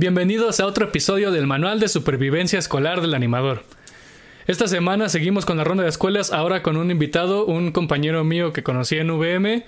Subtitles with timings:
[0.00, 3.64] Bienvenidos a otro episodio del Manual de Supervivencia Escolar del Animador.
[4.46, 8.52] Esta semana seguimos con la ronda de escuelas, ahora con un invitado, un compañero mío
[8.52, 9.66] que conocí en VM.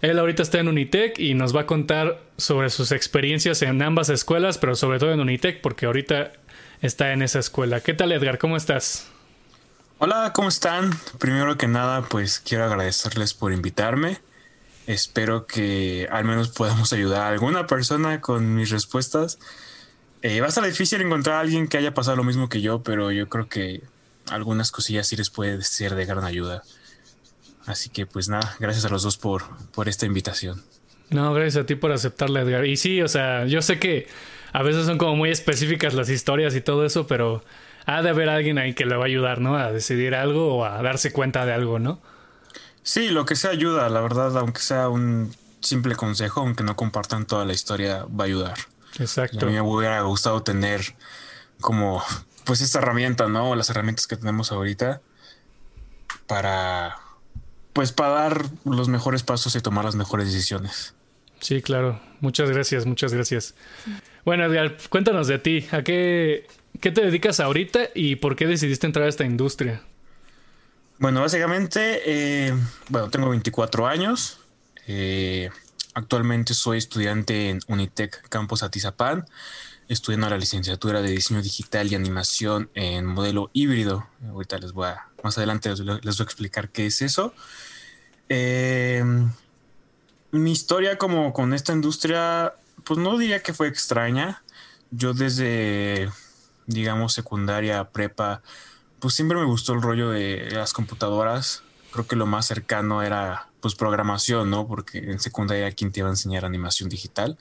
[0.00, 4.08] Él ahorita está en Unitec y nos va a contar sobre sus experiencias en ambas
[4.08, 6.30] escuelas, pero sobre todo en Unitec porque ahorita
[6.80, 7.80] está en esa escuela.
[7.80, 8.38] ¿Qué tal Edgar?
[8.38, 9.10] ¿Cómo estás?
[9.98, 10.92] Hola, ¿cómo están?
[11.18, 14.20] Primero que nada, pues quiero agradecerles por invitarme.
[14.86, 19.40] Espero que al menos podamos ayudar a alguna persona con mis respuestas.
[20.22, 22.82] Eh, va a estar difícil encontrar a alguien que haya pasado lo mismo que yo,
[22.82, 23.82] pero yo creo que
[24.30, 26.62] algunas cosillas sí les puede ser de gran ayuda.
[27.66, 30.62] Así que pues nada, gracias a los dos por, por esta invitación.
[31.10, 32.64] No, gracias a ti por aceptarla, Edgar.
[32.66, 34.06] Y sí, o sea, yo sé que
[34.52, 37.42] a veces son como muy específicas las historias y todo eso, pero
[37.84, 39.56] ha de haber alguien ahí que le va a ayudar, ¿no?
[39.56, 42.00] A decidir algo o a darse cuenta de algo, ¿no?
[42.82, 47.26] Sí, lo que sea ayuda, la verdad, aunque sea un simple consejo, aunque no compartan
[47.26, 48.54] toda la historia, va a ayudar.
[48.98, 49.46] Exacto.
[49.46, 50.80] a mí me hubiera gustado tener
[51.60, 52.02] como
[52.44, 53.54] pues esta herramienta, ¿no?
[53.54, 55.00] Las herramientas que tenemos ahorita
[56.26, 56.98] para
[57.72, 60.94] pues para dar los mejores pasos y tomar las mejores decisiones.
[61.40, 62.00] Sí, claro.
[62.20, 63.54] Muchas gracias, muchas gracias.
[64.24, 65.66] Bueno, Edgar, cuéntanos de ti.
[65.72, 66.46] ¿A qué,
[66.80, 69.82] qué te dedicas ahorita y por qué decidiste entrar a esta industria?
[70.98, 72.54] Bueno, básicamente, eh,
[72.88, 74.38] bueno, tengo 24 años.
[74.86, 75.50] Eh,
[75.94, 79.26] actualmente soy estudiante en Unitec Campus Atizapán
[79.88, 84.06] estudiando la licenciatura de diseño digital y animación en modelo híbrido.
[84.28, 87.34] Ahorita les voy a, más adelante les, voy a explicar qué es eso.
[88.28, 89.04] Eh,
[90.30, 92.54] mi historia como con esta industria,
[92.84, 94.42] pues no diría que fue extraña.
[94.90, 96.10] Yo desde,
[96.66, 98.42] digamos, secundaria, prepa,
[98.98, 101.62] pues siempre me gustó el rollo de las computadoras.
[101.92, 104.66] Creo que lo más cercano era pues programación, ¿no?
[104.66, 107.38] Porque en secundaria quien te iba a enseñar animación digital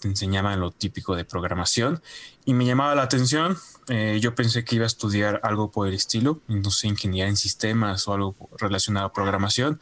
[0.00, 2.02] te enseñaban lo típico de programación
[2.44, 3.56] y me llamaba la atención.
[3.88, 7.36] Eh, yo pensé que iba a estudiar algo por el estilo, no sé, ingeniería en
[7.36, 9.80] sistemas o algo relacionado a programación,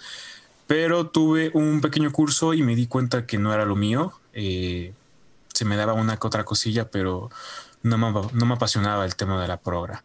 [0.66, 4.12] pero tuve un pequeño curso y me di cuenta que no era lo mío.
[4.32, 4.92] Eh,
[5.54, 7.30] se me daba una que otra cosilla, pero
[7.82, 10.04] no me, no me apasionaba el tema de la progra.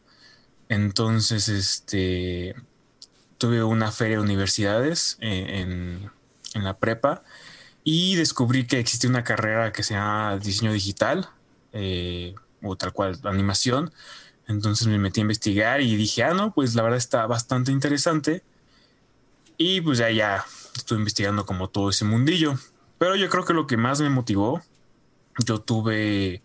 [0.70, 2.56] Entonces, este,
[3.44, 6.10] tuve una feria de universidades eh, en,
[6.54, 7.24] en la prepa
[7.84, 11.28] y descubrí que existe una carrera que se llama diseño digital
[11.74, 13.92] eh, o tal cual animación.
[14.48, 18.44] Entonces me metí a investigar y dije, ah, no, pues la verdad está bastante interesante.
[19.58, 22.58] Y pues ya, ya estuve investigando como todo ese mundillo.
[22.98, 24.62] Pero yo creo que lo que más me motivó,
[25.46, 26.42] yo tuve,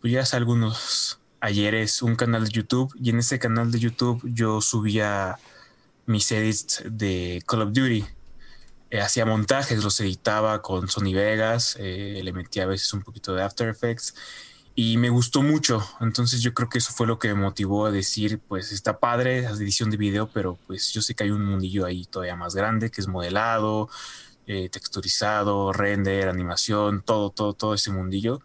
[0.00, 4.22] pues ya hace algunos ayeres, un canal de YouTube y en ese canal de YouTube
[4.22, 5.40] yo subía
[6.08, 8.04] mis edits de Call of Duty
[8.90, 13.34] eh, hacía montajes, los editaba con Sony Vegas, eh, le metía a veces un poquito
[13.34, 14.14] de After Effects
[14.74, 15.86] y me gustó mucho.
[16.00, 19.42] Entonces yo creo que eso fue lo que me motivó a decir, pues está padre
[19.42, 22.54] la edición de video, pero pues yo sé que hay un mundillo ahí todavía más
[22.54, 23.90] grande que es modelado,
[24.46, 28.40] eh, texturizado, render, animación, todo, todo, todo ese mundillo.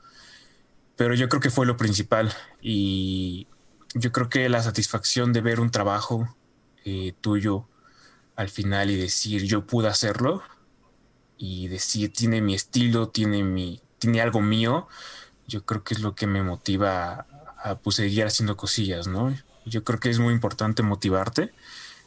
[0.97, 3.47] Pero yo creo que fue lo principal y
[3.95, 6.35] yo creo que la satisfacción de ver un trabajo
[7.22, 7.68] tuyo
[8.36, 10.44] al final y decir yo pude hacerlo
[11.38, 14.88] y decir tiene mi estilo, tiene mi tiene algo mío,
[15.48, 17.26] yo creo que es lo que me motiva
[17.64, 19.34] a, pues, seguir haciendo cosillas, ¿no?
[19.66, 21.54] Yo creo que es muy importante motivarte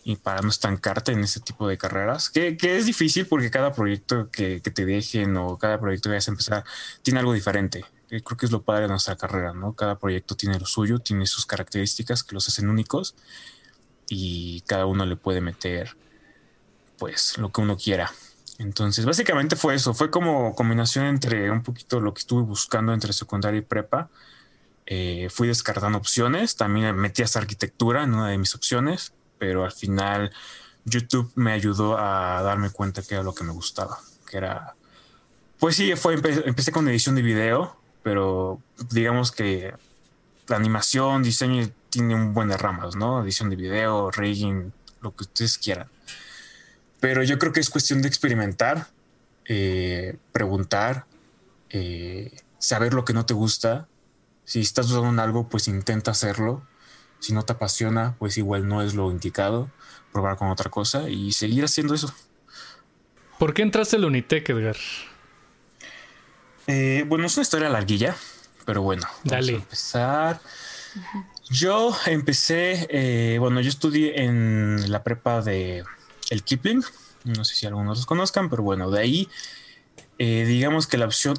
[0.05, 4.31] y para no estancarte en ese tipo de carreras, que, es difícil porque cada proyecto
[4.31, 6.65] que, te dejen o cada proyecto que vayas a empezar
[7.03, 7.87] tiene algo diferente.
[8.09, 9.73] Creo que es lo padre de nuestra carrera, ¿no?
[9.73, 13.17] Cada proyecto tiene lo suyo, tiene sus características que los hacen únicos
[14.09, 15.97] y cada uno le puede meter
[16.99, 18.11] pues lo que uno quiera.
[18.59, 23.13] Entonces, básicamente fue eso, fue como combinación entre un poquito lo que estuve buscando entre
[23.13, 24.09] secundaria y prepa.
[24.87, 29.73] Eh, fui descartando opciones, también metí hasta arquitectura en una de mis opciones, pero al
[29.73, 30.33] final
[30.85, 33.99] YouTube me ayudó a darme cuenta que era lo que me gustaba,
[34.31, 34.75] que era,
[35.59, 38.61] pues sí, fue, empecé con edición de video, pero
[38.91, 39.75] digamos que
[40.47, 43.23] la animación, diseño tiene un buen de ramas, ¿no?
[43.23, 44.71] Edición de video, rigging,
[45.01, 45.89] lo que ustedes quieran.
[47.01, 48.89] Pero yo creo que es cuestión de experimentar,
[49.47, 51.07] eh, preguntar,
[51.71, 53.89] eh, saber lo que no te gusta.
[54.45, 56.67] Si estás dudando en algo, pues intenta hacerlo.
[57.19, 59.71] Si no te apasiona, pues igual no es lo indicado.
[60.13, 62.13] Probar con otra cosa y seguir haciendo eso.
[63.39, 64.77] ¿Por qué entraste al Unitec, Edgar?
[66.67, 68.15] Eh, bueno, es una historia larguilla,
[68.67, 69.07] pero bueno.
[69.25, 69.53] Dale.
[69.53, 70.41] Vamos a empezar.
[71.51, 75.85] Yo empecé, bueno, yo estudié en la prepa de
[76.31, 76.83] el Kipling.
[77.25, 79.29] No sé si algunos los conozcan, pero bueno, de ahí,
[80.19, 81.37] eh, digamos que la opción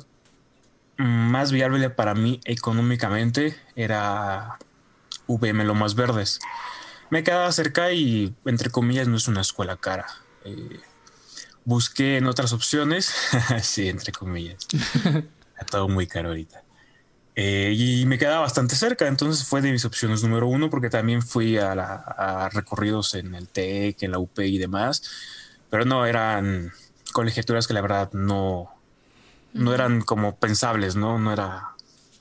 [0.98, 4.58] más viable para mí económicamente era
[5.28, 6.40] VM lo más verdes.
[7.10, 10.08] Me quedaba cerca y, entre comillas, no es una escuela cara.
[10.44, 10.82] Eh,
[11.64, 13.14] busqué en otras opciones,
[13.62, 14.68] sí, entre comillas.
[14.74, 16.67] Está todo muy caro ahorita.
[17.40, 21.22] Eh, y me quedaba bastante cerca, entonces fue de mis opciones número uno, porque también
[21.22, 25.04] fui a, recorridos en el TEC, en la UP y demás,
[25.70, 26.74] pero no eran
[27.14, 28.72] colegiaturas que la verdad no,
[29.54, 31.20] no eran como pensables, ¿no?
[31.20, 31.76] No era,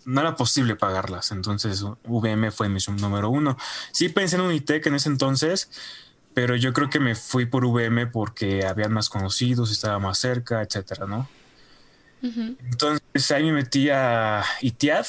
[0.04, 1.32] no era posible pagarlas.
[1.32, 3.56] Entonces, VM fue mi número uno.
[3.92, 5.70] Sí pensé en Unitec en ese entonces,
[6.34, 10.60] pero yo creo que me fui por VM porque habían más conocidos, estaba más cerca,
[10.60, 11.26] etcétera, ¿no?
[12.22, 15.06] Entonces ahí me metí a ITIAD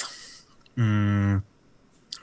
[0.76, 1.38] mm,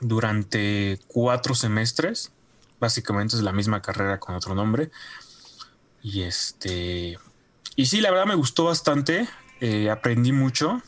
[0.01, 2.31] durante cuatro semestres.
[2.79, 4.91] Básicamente es la misma carrera con otro nombre.
[6.01, 7.17] Y este.
[7.75, 9.27] Y sí, la verdad me gustó bastante.
[9.59, 10.81] Eh, aprendí mucho.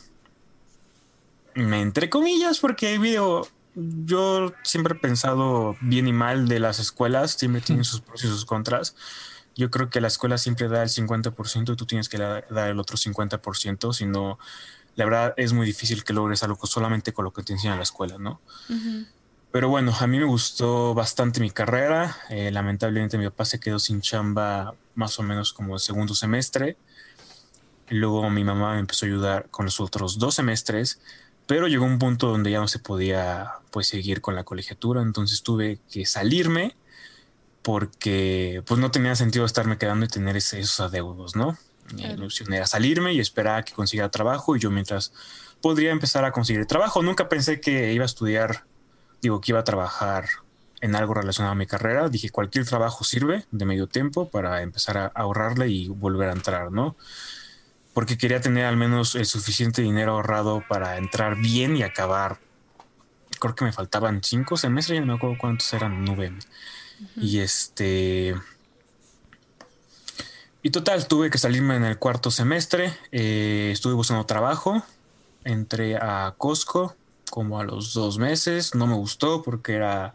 [1.54, 7.60] Entre comillas, porque video, yo siempre he pensado bien y mal de las escuelas, siempre
[7.62, 8.94] tienen sus pros y sus contras.
[9.58, 12.78] Yo creo que la escuela siempre da el 50% y tú tienes que dar el
[12.78, 14.38] otro 50%, si no,
[14.94, 17.82] la verdad es muy difícil que logres algo solamente con lo que te enseña la
[17.82, 18.40] escuela, ¿no?
[19.50, 22.16] Pero bueno, a mí me gustó bastante mi carrera.
[22.30, 26.76] Eh, lamentablemente mi papá se quedó sin chamba más o menos como el segundo semestre.
[27.88, 31.00] Luego mi mamá me empezó a ayudar con los otros dos semestres,
[31.48, 35.42] pero llegó un punto donde ya no se podía pues seguir con la colegiatura, entonces
[35.42, 36.76] tuve que salirme
[37.68, 41.58] porque pues no tenía sentido estarme quedando y tener esos adeudos, ¿no?
[41.92, 45.12] Mi opción era salirme y esperar a que consiguiera trabajo y yo mientras
[45.60, 47.02] podría empezar a conseguir trabajo.
[47.02, 48.64] Nunca pensé que iba a estudiar,
[49.20, 50.30] digo, que iba a trabajar
[50.80, 52.08] en algo relacionado a mi carrera.
[52.08, 56.72] Dije, cualquier trabajo sirve de medio tiempo para empezar a ahorrarle y volver a entrar,
[56.72, 56.96] ¿no?
[57.92, 62.38] porque quería tener al menos el suficiente dinero ahorrado para entrar bien y acabar.
[63.38, 66.02] Creo que me faltaban cinco semestres, ya no me acuerdo cuántos eran,
[67.16, 68.34] Y este.
[70.62, 72.92] Y total, tuve que salirme en el cuarto semestre.
[73.12, 74.82] Eh, estuve buscando trabajo.
[75.44, 76.96] Entré a Costco
[77.30, 78.74] como a los dos meses.
[78.74, 80.14] No me gustó porque era.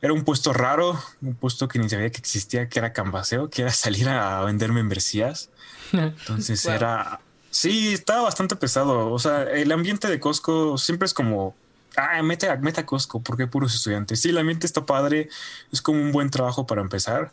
[0.00, 3.62] Era un puesto raro, un puesto que ni sabía que existía, que era cambaseo, que
[3.62, 5.50] era salir a vender membresías.
[5.92, 7.20] Entonces era.
[7.50, 9.12] Sí, estaba bastante pesado.
[9.12, 11.54] O sea, el ambiente de Costco siempre es como.
[11.96, 14.20] Ah, mete a, mete a Costco, porque puros estudiantes.
[14.20, 15.28] Sí, el ambiente está padre.
[15.72, 17.32] Es como un buen trabajo para empezar.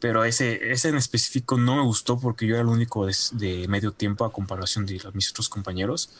[0.00, 3.92] Pero ese, ese en específico no me gustó porque yo era el único de, medio
[3.92, 6.10] tiempo a comparación de mis otros compañeros.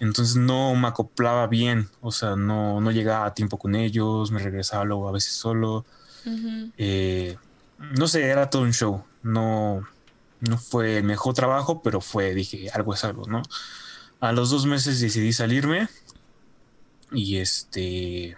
[0.00, 1.88] Entonces no me acoplaba bien.
[2.00, 4.32] O sea, no, no llegaba a tiempo con ellos.
[4.32, 5.84] Me regresaba luego a veces solo.
[6.76, 7.36] Eh,
[7.78, 9.04] no sé, era todo un show.
[9.22, 9.86] No,
[10.40, 13.42] no fue el mejor trabajo, pero fue, dije, algo es algo, ¿no?
[14.20, 15.88] A los dos meses decidí salirme
[17.12, 18.36] y este...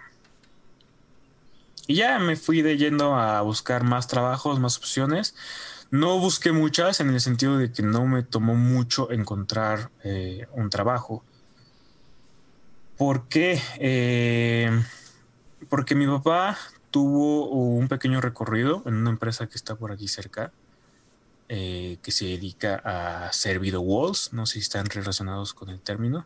[1.87, 5.35] Y ya me fui de yendo a buscar más trabajos, más opciones.
[5.91, 10.69] No busqué muchas en el sentido de que no me tomó mucho encontrar eh, un
[10.69, 11.23] trabajo.
[12.97, 13.61] ¿Por qué?
[13.77, 14.71] Eh,
[15.69, 16.57] porque mi papá
[16.89, 20.51] tuvo un pequeño recorrido en una empresa que está por aquí cerca
[21.47, 24.33] eh, que se dedica a hacer walls.
[24.33, 26.25] No sé si están relacionados con el término.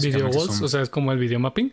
[0.00, 0.60] ¿Video walls?
[0.60, 1.72] O sea, es como el video mapping.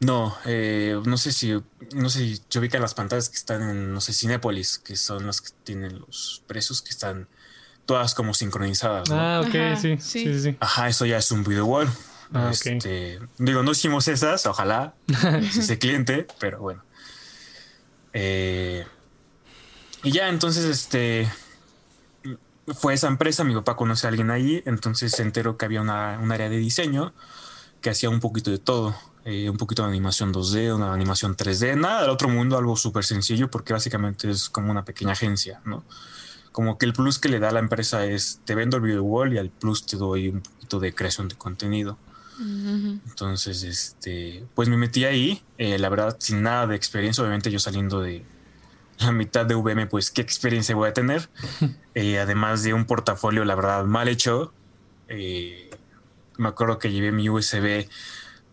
[0.00, 1.52] No, eh, no sé si
[1.94, 5.26] no sé si se ubican las pantallas que están en, no sé, Cinepolis, que son
[5.26, 7.28] las que tienen los presos que están
[7.86, 9.10] todas como sincronizadas.
[9.10, 11.88] Ah, ok, sí, sí, sí, Ajá, eso ya es un video wall.
[12.32, 14.94] Ah, este, Digo, no hicimos esas, ojalá,
[15.40, 16.82] ese cliente, pero bueno.
[18.12, 18.84] Eh,
[20.02, 21.30] y ya, entonces, este,
[22.72, 26.18] fue esa empresa, mi papá conoce a alguien ahí, entonces se enteró que había una,
[26.22, 27.12] un área de diseño
[27.80, 28.94] que hacía un poquito de todo,
[29.24, 33.04] eh, un poquito de animación 2D, una animación 3D, nada del otro mundo, algo súper
[33.04, 35.84] sencillo porque básicamente es como una pequeña agencia, ¿no?
[36.52, 39.02] Como que el plus que le da a la empresa es, te vendo el video
[39.02, 41.98] wall y al plus te doy un poquito de creación de contenido.
[42.36, 47.60] Entonces, este, pues me metí ahí, eh, la verdad, sin nada de experiencia, obviamente yo
[47.60, 48.24] saliendo de,
[48.98, 51.28] la mitad de VM, pues qué experiencia voy a tener.
[51.96, 54.52] Eh, además de un portafolio, la verdad, mal hecho.
[55.06, 55.70] Eh,
[56.36, 57.86] me acuerdo que llevé mi USB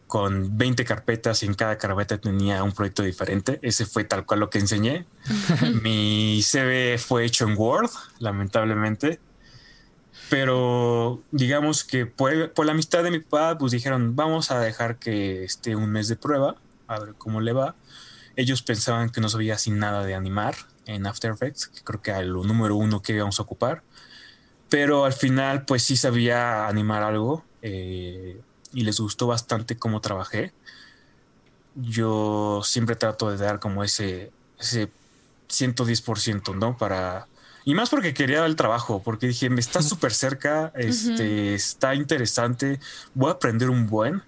[0.05, 3.59] con 20 carpetas y en cada carpeta tenía un proyecto diferente.
[3.63, 5.07] Ese fue tal cual lo que enseñé.
[5.81, 9.19] mi CV fue hecho en Word, lamentablemente.
[10.29, 14.97] Pero digamos que por, por, la amistad de mi papá, pues dijeron, vamos a dejar
[14.97, 16.57] que esté un mes de prueba,
[16.87, 17.75] a ver cómo le va.
[18.35, 22.11] Ellos pensaban que no sabía sin nada de animar en After Effects, que creo que
[22.11, 23.83] era lo número uno que íbamos a ocupar.
[24.69, 28.39] pero al final pues sí sabía animar algo eh,
[28.73, 30.53] y les gustó bastante cómo trabajé.
[31.75, 34.89] Yo siempre trato de dar como ese, ese
[35.49, 36.77] 110%, ¿no?
[36.77, 37.27] Para...
[37.65, 42.79] Y más porque quería el trabajo, porque dije, me está súper cerca, este, está interesante,
[43.13, 44.23] voy a aprender un buen,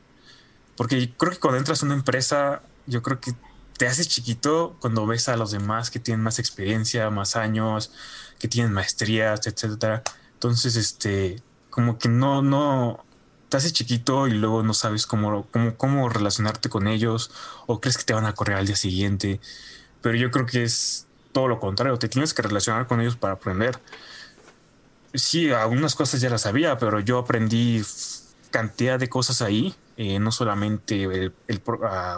[0.75, 3.33] porque creo que cuando entras a una empresa, yo creo que
[3.77, 7.91] te haces chiquito cuando ves a los demás que tienen más experiencia, más años,
[8.39, 10.03] que tienen maestrías, etcétera.
[10.33, 13.05] Entonces, este, como que no, no,
[13.49, 17.31] te haces chiquito y luego no sabes cómo, cómo, cómo relacionarte con ellos
[17.67, 19.39] o crees que te van a correr al día siguiente.
[20.01, 23.33] Pero yo creo que es todo lo contrario, te tienes que relacionar con ellos para
[23.33, 23.79] aprender.
[25.13, 27.83] Sí, algunas cosas ya las sabía, pero yo aprendí
[28.53, 31.33] cantidad de cosas ahí, eh, no solamente el,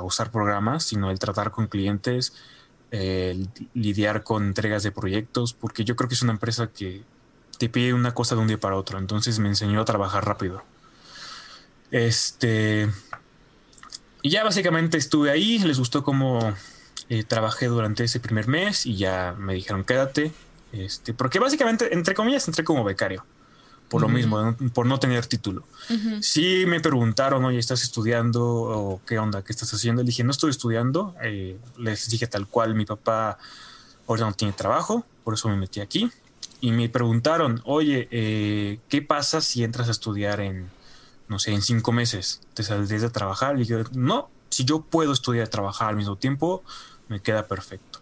[0.04, 2.34] usar programas, sino el tratar con clientes,
[2.92, 7.04] el lidiar con entregas de proyectos, porque yo creo que es una empresa que
[7.58, 9.00] te pide una cosa de un día para otro.
[9.00, 10.62] Entonces me enseñó a trabajar rápido.
[11.90, 12.90] Este.
[14.22, 16.54] Y ya básicamente estuve ahí, les gustó cómo
[17.08, 20.34] eh, trabajé durante ese primer mes y ya me dijeron quédate.
[20.74, 23.24] Este, porque básicamente, entre comillas, entré como becario.
[23.90, 25.64] Por lo mismo, por no tener título.
[25.88, 28.44] Si Sí me preguntaron, oye, ¿estás estudiando?
[28.44, 29.44] ¿O qué onda?
[29.44, 30.02] ¿Qué estás haciendo?
[30.02, 31.16] Le dije, no estoy estudiando.
[31.22, 33.38] Eh, les dije tal cual, mi papá
[34.08, 36.12] ahora no tiene trabajo, por eso me metí aquí
[36.62, 40.70] y me preguntaron, oye, eh, ¿qué pasa si entras a estudiar en,
[41.28, 42.42] no sé, en cinco meses?
[42.54, 43.60] ¿Te saldrías de trabajar?
[43.60, 46.64] Y yo, no, si yo puedo estudiar y trabajar al mismo tiempo,
[47.08, 48.00] me queda perfecto.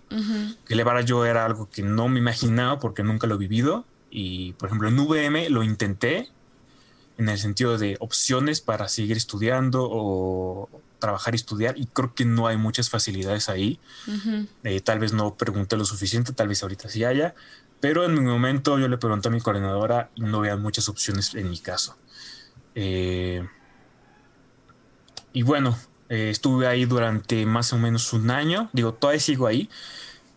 [0.66, 3.84] Que elevara yo era algo que no me imaginaba porque nunca lo he vivido.
[4.16, 6.30] Y, por ejemplo, en VM lo intenté
[7.18, 12.24] en el sentido de opciones para seguir estudiando o trabajar y estudiar y creo que
[12.24, 13.80] no hay muchas facilidades ahí.
[14.64, 17.34] Eh, tal vez no pregunté lo suficiente, tal vez ahorita sí haya,
[17.80, 21.34] pero en mi momento yo le pregunté a mi coordinadora y no vean muchas opciones
[21.34, 21.98] en mi caso.
[22.76, 23.44] Eh,
[25.34, 25.76] y bueno,
[26.10, 28.70] eh, estuve ahí durante más o menos un año.
[28.74, 29.72] Digo, todavía sigo ahí,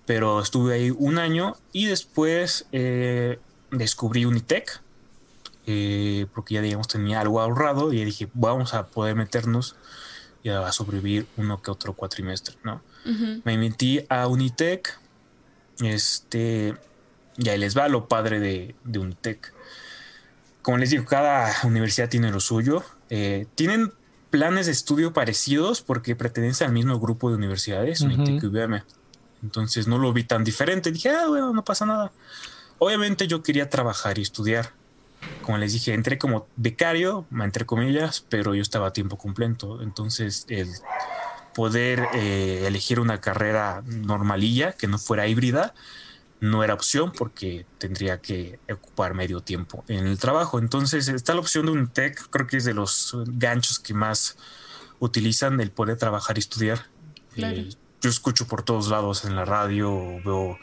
[0.07, 3.39] pero estuve ahí un año y después eh,
[3.71, 4.81] descubrí Unitec.
[6.35, 9.75] porque ya digamos tenía algo ahorrado y dije vamos a poder meternos
[10.43, 12.81] y a sobrevivir uno que otro cuatrimestre, ¿no?
[13.45, 14.99] Me metí a Unitec,
[15.81, 16.75] este,
[17.37, 19.53] y ahí les va lo padre de, de Unitec.
[20.63, 22.83] Como les digo, cada universidad tiene lo suyo.
[23.11, 23.93] Eh, tienen
[24.31, 28.83] planes de estudio parecidos porque pertenecen al mismo grupo de universidades, Unitec y UVM.
[29.43, 30.91] Entonces no lo vi tan diferente.
[30.91, 32.11] Dije, ah, bueno, no pasa nada.
[32.79, 34.73] Obviamente yo quería trabajar y estudiar.
[35.43, 39.83] Como les dije, entré como becario, entre comillas, pero yo estaba a tiempo completo.
[39.83, 40.69] Entonces el
[41.55, 45.75] poder eh, elegir una carrera normalilla, que no fuera híbrida,
[46.41, 50.59] no era opción porque tendría que ocupar medio tiempo en el trabajo.
[50.59, 54.37] Entonces está la opción de un tech, creo que es de los ganchos que más
[54.99, 56.87] utilizan el poder trabajar y estudiar.
[57.37, 60.59] Eh, yo escucho por todos lados en la radio, veo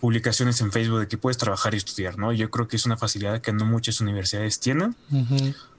[0.00, 2.32] publicaciones en Facebook de que puedes trabajar y estudiar, ¿no?
[2.32, 4.96] Yo creo que es una facilidad que no muchas universidades tienen,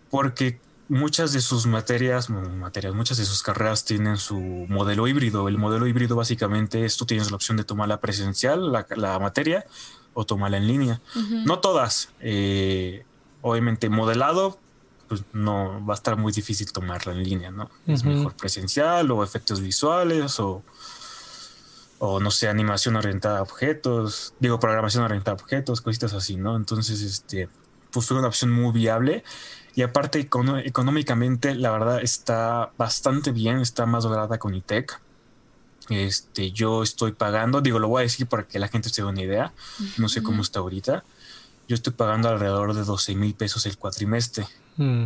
[0.10, 5.48] porque muchas de sus materias, materias, muchas de sus carreras tienen su modelo híbrido.
[5.48, 9.66] El modelo híbrido básicamente es tú tienes la opción de tomarla presencial, la, materia,
[10.14, 11.02] o tomarla en línea.
[11.46, 12.10] No todas.
[12.20, 13.06] Eh,
[13.42, 14.60] obviamente modelado,
[15.08, 17.70] pues no va a estar muy difícil tomarla en línea, ¿no?
[17.88, 20.64] Es mejor presencial o efectos visuales o,
[22.04, 26.56] o no sé, animación orientada a objetos, digo, programación orientada a objetos, cositas así, ¿no?
[26.56, 27.48] Entonces, este,
[27.92, 29.24] pues fue una opción muy viable
[29.76, 35.00] y aparte, económicamente, la verdad está bastante bien, está más lograda con ITEC.
[35.90, 39.08] Este, yo estoy pagando, digo, lo voy a decir para que la gente se dé
[39.08, 39.54] una idea,
[40.00, 41.04] no sé cómo está ahorita.
[41.68, 44.48] Yo estoy pagando alrededor de 12 mil pesos el cuatrimestre.
[44.78, 45.06] Mm.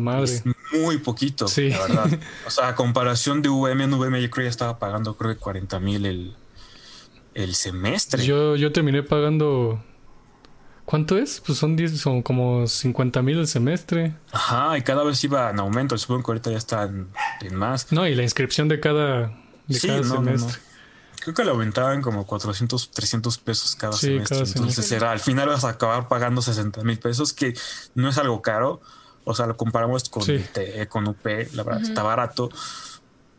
[0.00, 0.24] Madre.
[0.24, 2.20] Es muy poquito, la verdad.
[2.46, 5.34] O sea, a comparación de VM en VM, yo creo que ya estaba pagando creo
[5.34, 6.34] que 40 mil el,
[7.34, 8.24] el semestre.
[8.24, 9.82] Yo, yo terminé pagando
[10.84, 11.40] ¿Cuánto es?
[11.44, 14.14] Pues son, 10, son como 50 mil el semestre.
[14.32, 15.96] Ajá, y cada vez iba en aumento.
[15.96, 17.08] Supongo que ahorita ya está en,
[17.54, 17.92] más.
[17.92, 19.32] No, y la inscripción de cada,
[19.68, 20.60] de cada semestre.
[21.22, 24.38] Creo que le aumentaban como 400, 300 pesos cada semestre.
[24.38, 27.54] Entonces era, al final vas a acabar pagando 60 mil pesos, que
[27.94, 28.80] no es algo caro.
[29.24, 30.24] O sea, lo comparamos con,
[30.88, 32.50] con UP, la verdad está barato.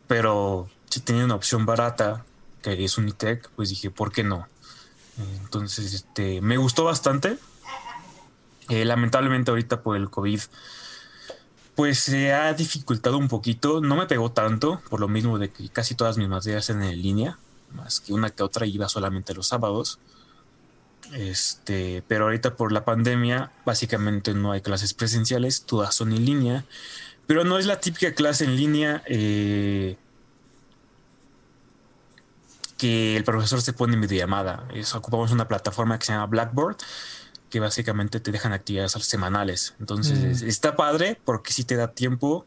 [0.06, 2.24] Pero si tenía una opción barata,
[2.62, 4.48] que es Unitec, pues dije, ¿por qué no?
[5.42, 7.36] Entonces, este, me gustó bastante.
[8.70, 10.40] Eh, lamentablemente ahorita por el COVID,
[11.74, 13.82] pues se ha dificultado un poquito.
[13.82, 17.02] No me pegó tanto, por lo mismo de que casi todas mis materias eran en
[17.02, 17.38] línea,
[17.74, 19.98] más que una que otra iba solamente los sábados.
[21.12, 26.64] Este, pero ahorita por la pandemia, básicamente no hay clases presenciales, todas son en línea.
[27.26, 29.96] Pero no es la típica clase en línea eh,
[32.76, 34.66] que el profesor se pone en videollamada.
[34.74, 36.76] Es, ocupamos una plataforma que se llama Blackboard,
[37.50, 39.74] que básicamente te dejan actividades semanales.
[39.80, 40.48] Entonces mm.
[40.48, 42.46] está padre porque si te da tiempo,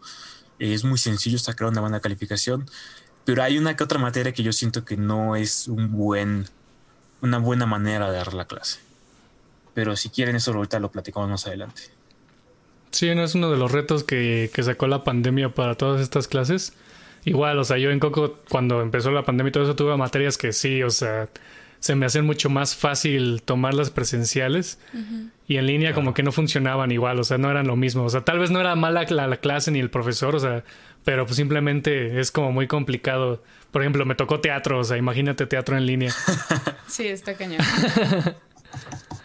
[0.59, 2.69] es muy sencillo sacar una buena calificación.
[3.27, 6.45] Pero hay una que otra materia que yo siento que no es un buen,
[7.19, 8.79] una buena manera de dar la clase.
[9.73, 11.81] Pero si quieren eso ahorita lo platicamos más adelante.
[12.91, 16.29] Sí, no es uno de los retos que, que sacó la pandemia para todas estas
[16.29, 16.71] clases.
[17.25, 20.37] Igual, o sea, yo en Coco, cuando empezó la pandemia y todo eso, tuve materias
[20.37, 21.27] que sí, o sea,
[21.81, 24.79] se me hacen mucho más fácil tomarlas presenciales
[25.49, 28.05] y en línea como que no funcionaban igual, o sea, no eran lo mismo.
[28.05, 30.63] O sea, tal vez no era mala la, la, clase ni el profesor, o sea,
[31.07, 33.41] pero pues simplemente es como muy complicado.
[33.71, 36.13] Por ejemplo, me tocó teatro, o sea, imagínate teatro en línea.
[36.87, 37.61] sí, está cañón.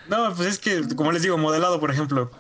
[0.09, 2.31] No, pues es que, como les digo, modelado, por ejemplo,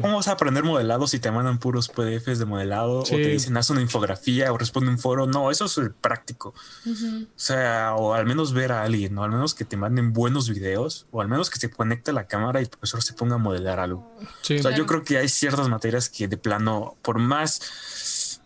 [0.00, 3.56] ¿cómo, vas a aprender modelado si te mandan puros PDFs de modelado o te dicen
[3.58, 5.26] haz una infografía o responde un foro?
[5.26, 6.54] No, eso es práctico.
[6.86, 10.48] O sea, o al menos ver a alguien, o al menos que te manden buenos
[10.48, 13.38] videos, o al menos que se conecte la cámara y el profesor se ponga a
[13.38, 14.16] modelar algo.
[14.20, 17.60] o sea, yo creo que hay ciertas materias que de plano, por más,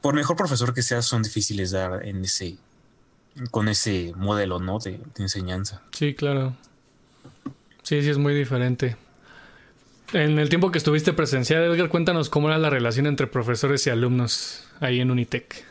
[0.04, 2.58] por mejor profesor que seas, son difíciles dar en ese,
[3.50, 4.78] con ese modelo, ¿no?
[4.78, 5.80] de enseñanza.
[5.92, 6.54] Sí, claro.
[7.82, 8.99] Sí, sí, es muy diferente.
[10.12, 13.90] En el tiempo que estuviste presencial, Edgar, cuéntanos cómo era la relación entre profesores y
[13.90, 15.64] alumnos ahí en Unitec.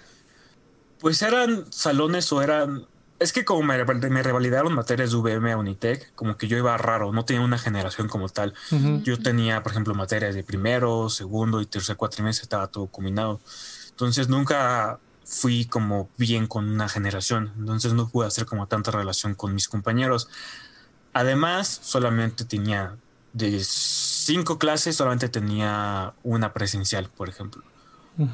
[0.99, 2.87] Pues eran salones o eran...
[3.23, 7.13] Es que como me, revalidaron materias de VM a Unitec, como que yo iba raro,
[7.13, 8.53] no tenía una generación como tal.
[9.03, 13.39] Yo tenía, por ejemplo, materias de primero, segundo y tercer cuatrimestre, estaba todo combinado.
[13.91, 19.35] Entonces nunca fui como bien con una generación, entonces no pude hacer como tanta relación
[19.35, 20.27] con mis compañeros.
[21.13, 22.97] Además, solamente tenía
[23.31, 27.63] de cinco clases, solamente tenía una presencial, por ejemplo.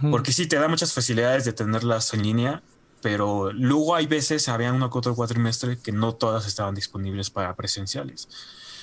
[0.10, 2.64] Porque sí te da muchas facilidades de tenerlas en línea,
[3.02, 7.56] pero luego hay veces, había uno que otro cuatrimestre que no todas estaban disponibles para
[7.56, 8.28] presenciales.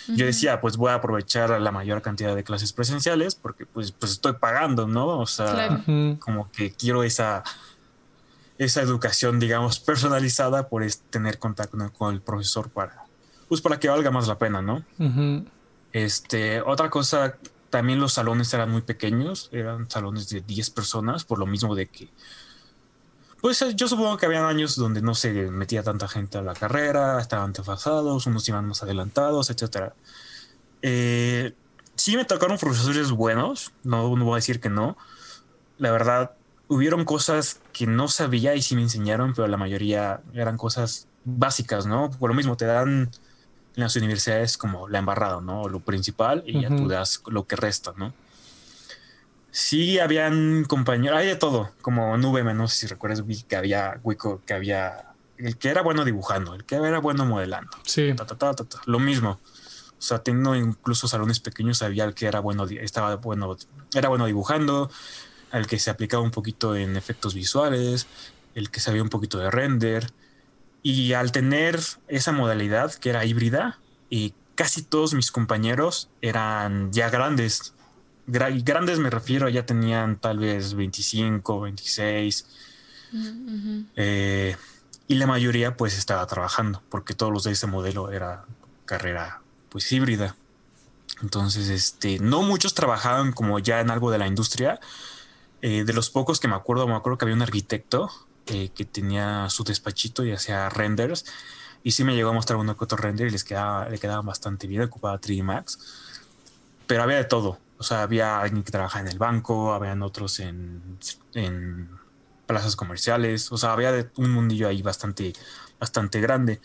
[0.09, 4.13] Yo decía, pues voy a aprovechar la mayor cantidad de clases presenciales porque pues, pues
[4.13, 5.19] estoy pagando, ¿no?
[5.19, 5.83] O sea,
[6.21, 7.43] como que quiero esa,
[8.57, 13.07] esa educación, digamos, personalizada por tener contacto con el profesor para
[13.49, 14.85] pues para que valga más la pena, ¿no?
[15.93, 17.37] Este, otra cosa,
[17.71, 21.87] también los salones eran muy pequeños, eran salones de 10 personas, por lo mismo de
[21.87, 22.09] que,
[23.41, 27.21] pues yo supongo que habían años donde no se metía tanta gente a la carrera,
[27.21, 29.95] estaban desfasados, unos iban más adelantados, etcétera.
[30.83, 31.55] Eh,
[31.95, 34.97] sí me tocaron profesores buenos, no, no voy a decir que no.
[35.79, 36.33] La verdad,
[36.69, 41.87] hubieron cosas que no sabía y sí me enseñaron, pero la mayoría eran cosas básicas,
[41.87, 42.11] ¿no?
[42.11, 43.11] Por lo mismo, te dan
[43.77, 45.69] en las universidades como la embarrada, ¿no?
[45.69, 48.13] Lo principal y ya tú das lo que resta, ¿no?
[49.59, 54.43] Sí, habían compañeros, hay de todo, como VM, no sé si recuerdas, que había Wico,
[54.45, 57.71] que había el que era bueno dibujando, el que era bueno modelando.
[57.87, 58.15] Sí.
[58.85, 59.41] lo mismo.
[59.99, 63.57] O sea, teniendo incluso salones pequeños, había el que era bueno, estaba bueno,
[63.95, 64.91] era bueno dibujando,
[65.53, 68.09] el que se aplicaba un poquito en efectos visuales,
[68.55, 70.11] el que sabía un poquito de render,
[70.83, 73.79] y al tener esa modalidad que era híbrida,
[74.11, 77.73] y casi todos mis compañeros eran ya grandes.
[78.27, 82.47] Grandes me refiero, ya tenían tal vez 25, 26.
[83.97, 84.57] Eh,
[85.09, 88.45] y la mayoría pues estaba trabajando, porque todos los de ese modelo era
[88.85, 90.37] carrera pues híbrida.
[91.23, 94.81] Entonces, este, no muchos trabajaban como ya en algo de la industria.
[95.63, 98.11] Eh, de los pocos que me acuerdo, me acuerdo que había un arquitecto
[98.47, 101.25] eh, que tenía su despachito y hacía renders.
[101.83, 104.23] Y sí me llegó a mostrar uno que otro render y les quedaba, le quedaba
[104.23, 105.79] bastante bien, ocupaba 3D Max.
[106.87, 107.59] Pero había de todo.
[107.79, 110.99] O sea, había alguien que trabajaba en el banco, habían otros en,
[111.35, 111.91] en
[112.47, 113.53] plazas comerciales.
[113.53, 115.35] O sea, había un mundillo ahí bastante,
[115.79, 116.61] bastante grande.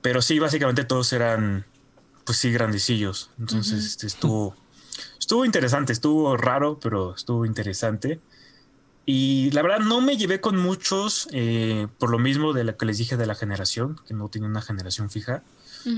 [0.00, 1.66] Pero sí, básicamente todos eran,
[2.24, 3.30] pues sí, grandecillos.
[3.38, 4.54] Entonces, este, estuvo,
[5.18, 8.20] estuvo interesante, estuvo raro, pero estuvo interesante.
[9.04, 12.86] Y la verdad no me llevé con muchos, eh, por lo mismo de lo que
[12.86, 15.42] les dije de la generación, que no tenía una generación fija.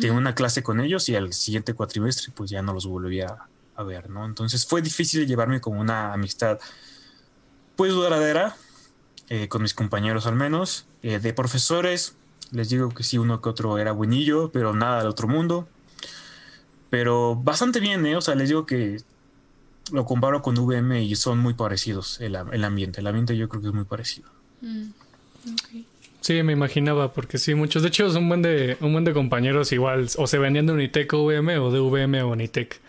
[0.01, 3.49] Tengo una clase con ellos y al siguiente cuatrimestre pues ya no los volví a,
[3.83, 4.25] ver, ¿no?
[4.25, 6.59] Entonces fue difícil llevarme con una amistad
[7.77, 8.57] pues duradera,
[9.29, 10.87] eh, con mis compañeros al menos.
[11.03, 12.15] Eh, de profesores,
[12.53, 15.69] les digo que sí, uno que otro era buenillo, pero nada del otro mundo.
[16.91, 18.17] Pero bastante bien, ¿eh?
[18.17, 19.03] O sea, les digo que
[19.93, 23.01] lo comparo con VM y son muy parecidos el, ambiente.
[23.01, 24.29] El ambiente yo creo que es muy parecido.
[24.61, 24.91] Mm,
[26.25, 27.83] Sí, me imaginaba, porque sí, muchos.
[27.83, 30.73] De hecho, es un buen de, un buen de compañeros igual, o se vendían de
[30.73, 32.81] Unitec o VM o de VM o Unitec.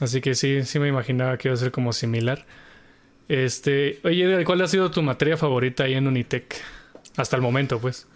[0.00, 2.46] Así que sí, sí me imaginaba que iba a ser como similar.
[3.28, 6.56] Este, oye, ¿cuál ha sido tu materia favorita ahí en Unitec?
[7.16, 8.06] Hasta el momento, pues.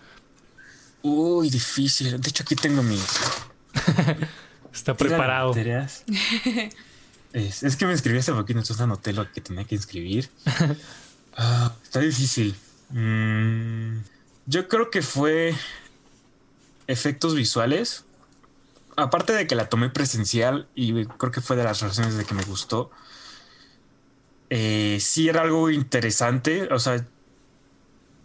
[1.02, 2.20] Uy, difícil.
[2.20, 2.98] De hecho, aquí tengo mi.
[4.72, 5.54] Está preparado.
[7.32, 10.28] Es, que me escribí hace poquito, entonces anoté lo que tenía que escribir.
[11.36, 12.56] Ah, está difícil.
[12.90, 14.00] Mm,
[14.46, 15.54] yo creo que fue
[16.88, 18.04] efectos visuales.
[19.00, 22.34] Aparte de que la tomé presencial y creo que fue de las razones de que
[22.34, 22.90] me gustó.
[24.50, 26.68] Eh, sí era algo interesante.
[26.72, 27.06] O sea,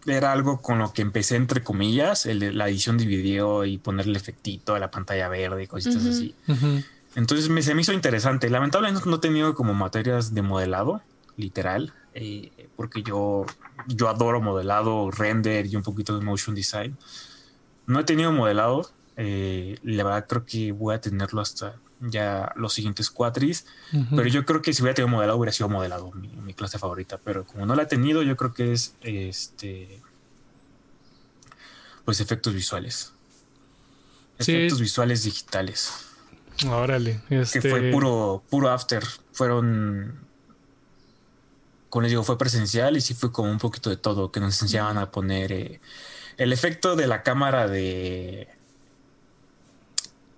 [0.06, 4.76] era algo con lo que empecé entre comillas, la edición de video y ponerle efectito
[4.76, 6.36] a la pantalla verde y cositas así.
[7.16, 8.50] Entonces me, se me hizo interesante.
[8.50, 11.02] Lamentablemente no he tenido como materias de modelado,
[11.38, 13.46] literal, eh, porque yo,
[13.88, 16.98] yo adoro modelado, render y un poquito de motion design.
[17.88, 18.90] No he tenido modelado.
[19.18, 23.66] Eh, la verdad creo que voy a tenerlo hasta ya los siguientes cuatris.
[24.10, 27.20] Pero yo creo que si hubiera tenido modelado, hubiera sido modelado mi, clase favorita.
[27.24, 30.02] Pero como no la he tenido, yo creo que es este.
[32.04, 33.14] Pues efectos visuales.
[34.38, 35.92] Efectos visuales digitales.
[36.68, 37.22] Órale.
[37.30, 37.62] Este...
[37.62, 39.04] Que fue puro, puro after.
[39.32, 40.26] Fueron.
[41.90, 44.32] Como les digo, fue presencial y sí fue como un poquito de todo.
[44.32, 45.80] Que nos enseñaban a poner eh,
[46.38, 48.50] el efecto de la cámara de.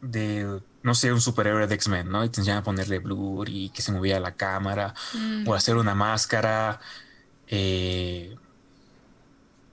[0.01, 2.23] De no sé, un superhéroe de X-Men, ¿no?
[2.23, 5.45] Y te enseñan a ponerle blur y que se movía la cámara mm.
[5.45, 6.79] o hacer una máscara.
[7.47, 8.37] Eh,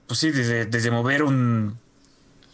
[0.05, 1.79] pues sí, desde, desde mover un,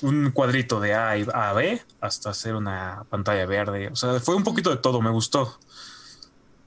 [0.04, 3.88] un, cuadrito de A a B hasta hacer una pantalla verde.
[3.88, 5.58] O sea, fue un poquito de todo, me gustó.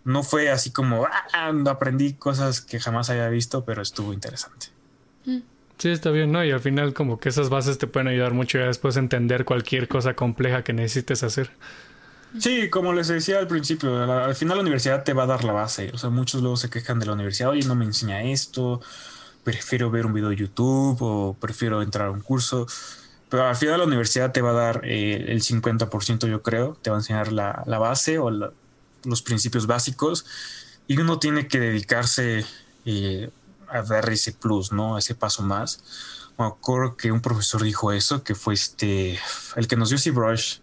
[0.02, 4.66] No fue así como, ah, aprendí cosas que jamás había visto, pero estuvo interesante.
[5.26, 5.38] Mm.
[5.78, 6.44] Sí, está bien, ¿no?
[6.44, 9.44] Y al final como que esas bases te pueden ayudar mucho ya después a entender
[9.44, 11.50] cualquier cosa compleja que necesites hacer.
[12.38, 15.52] Sí, como les decía al principio, al final la universidad te va a dar la
[15.52, 15.90] base.
[15.94, 18.80] O sea, muchos luego se quejan de la universidad, oye, no me enseña esto,
[19.44, 22.66] prefiero ver un video de YouTube o prefiero entrar a un curso.
[23.28, 26.90] Pero al final la universidad te va a dar eh, el 50%, yo creo, te
[26.90, 30.26] va a enseñar la, base o los principios básicos
[30.86, 32.44] y uno tiene que dedicarse
[32.84, 33.30] eh,
[33.74, 34.96] a dar ese plus, ¿no?
[34.96, 35.82] Ese paso más.
[36.38, 39.18] Me acuerdo que un profesor dijo eso, que fue este,
[39.56, 40.58] el que nos dio ZBrush,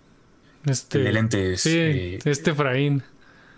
[0.66, 1.62] este, de lentes.
[1.62, 3.04] Sí, eh, este Efraín.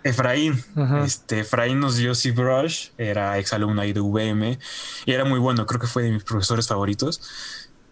[0.02, 0.62] Efraín.
[1.04, 4.58] Este, Efraín nos dio ZBrush, era exalumno ahí de VM
[5.06, 7.20] y era muy bueno, creo que fue de mis profesores favoritos.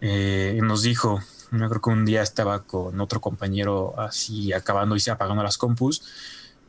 [0.01, 1.21] Eh, y nos dijo,
[1.51, 5.57] yo creo que un día estaba con otro compañero así acabando y se apagando las
[5.57, 6.03] compus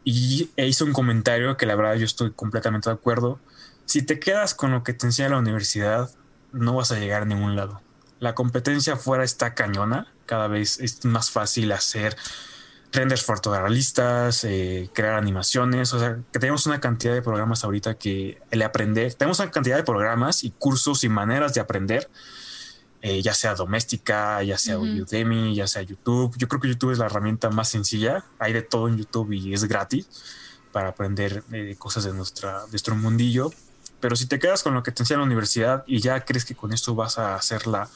[0.05, 3.41] y e hizo un comentario que la verdad yo estoy completamente de acuerdo
[3.87, 6.11] si te quedas con lo que te enseña la universidad,
[6.53, 7.81] no vas a llegar a ningún lado.
[8.21, 12.17] La competencia afuera está cañona, cada vez es más fácil hacer
[12.95, 18.41] renders fotorealistas, eh, crear animaciones, o sea, que tenemos una cantidad de programas ahorita que
[18.51, 22.09] el aprender, tenemos una cantidad de programas y cursos y maneras de aprender,
[23.03, 26.35] eh, ya sea doméstica, ya sea Udemy, ya sea YouTube.
[26.39, 29.53] Yo creo que YouTube es la herramienta más sencilla, hay de todo en YouTube y
[29.53, 30.09] es gratis
[30.73, 33.53] para aprender eh, cosas de, nuestra, de nuestro mundillo,
[34.05, 36.55] pero si te quedas con lo que te enseña la universidad y ya crees que
[36.55, 37.89] con esto vas a hacerla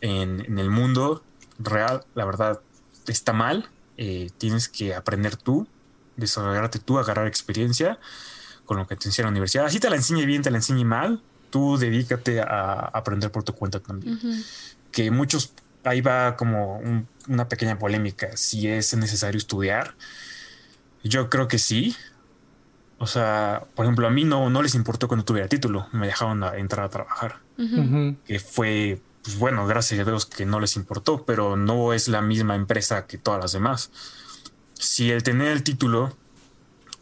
[0.00, 1.22] en, el mundo
[1.58, 2.62] real, la verdad
[3.06, 3.68] está mal.
[3.98, 5.66] Eh, tienes que aprender tú,
[6.16, 7.98] desarrollarte tú, agarrar experiencia
[8.64, 9.66] con lo que te enseña la universidad.
[9.66, 11.20] Así te la enseñe bien, te la enseñe mal,
[11.50, 14.18] tú dedícate a aprender por tu cuenta también.
[14.90, 15.52] Que muchos,
[15.84, 16.80] ahí va como
[17.28, 19.96] una pequeña polémica, si es necesario estudiar.
[21.04, 21.94] Yo creo que sí,
[22.98, 26.42] o sea, por ejemplo, a mí no, no les importó cuando tuviera título, me dejaron
[26.56, 27.40] entrar a trabajar.
[28.26, 32.22] Que fue, pues bueno, gracias a Dios que no les importó, pero no es la
[32.22, 33.90] misma empresa que todas las demás.
[34.74, 36.16] Si el tener el título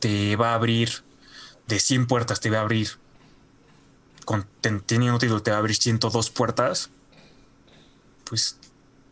[0.01, 0.91] te va a abrir
[1.69, 2.89] de 100 puertas, te va a abrir,
[4.25, 6.91] con, teniendo título te va a abrir 102 puertas,
[8.25, 8.59] pues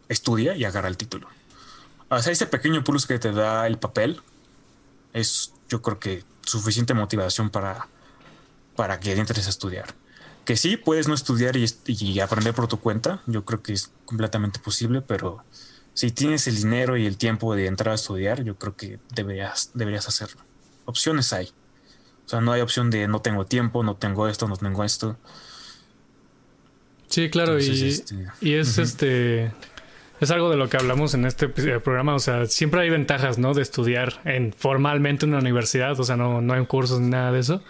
[0.09, 1.29] estudia y agarra el título.
[2.09, 4.21] O sea, ese pequeño plus que te da el papel
[5.13, 7.89] es, yo creo que suficiente motivación para,
[8.77, 9.95] para que entres a estudiar.
[10.45, 14.59] Que sí, puedes no estudiar y, aprender por tu cuenta, yo creo que es completamente
[14.59, 15.45] posible, pero
[15.95, 19.71] si tienes el dinero y el tiempo de entrar a estudiar, yo creo que deberías,
[19.75, 20.41] deberías hacerlo.
[20.85, 21.53] Opciones hay.
[22.27, 25.17] O sea, no hay opción de no tengo tiempo, no tengo esto, no tengo esto.
[27.09, 29.53] Sí, claro, y, este, y, es este
[30.23, 32.15] es algo de lo que hablamos en este eh, programa.
[32.15, 33.55] O sea, siempre hay ventajas, ¿no?
[33.55, 35.99] De estudiar en formalmente en una universidad.
[35.99, 37.63] O sea, no, no hay cursos ni nada de eso.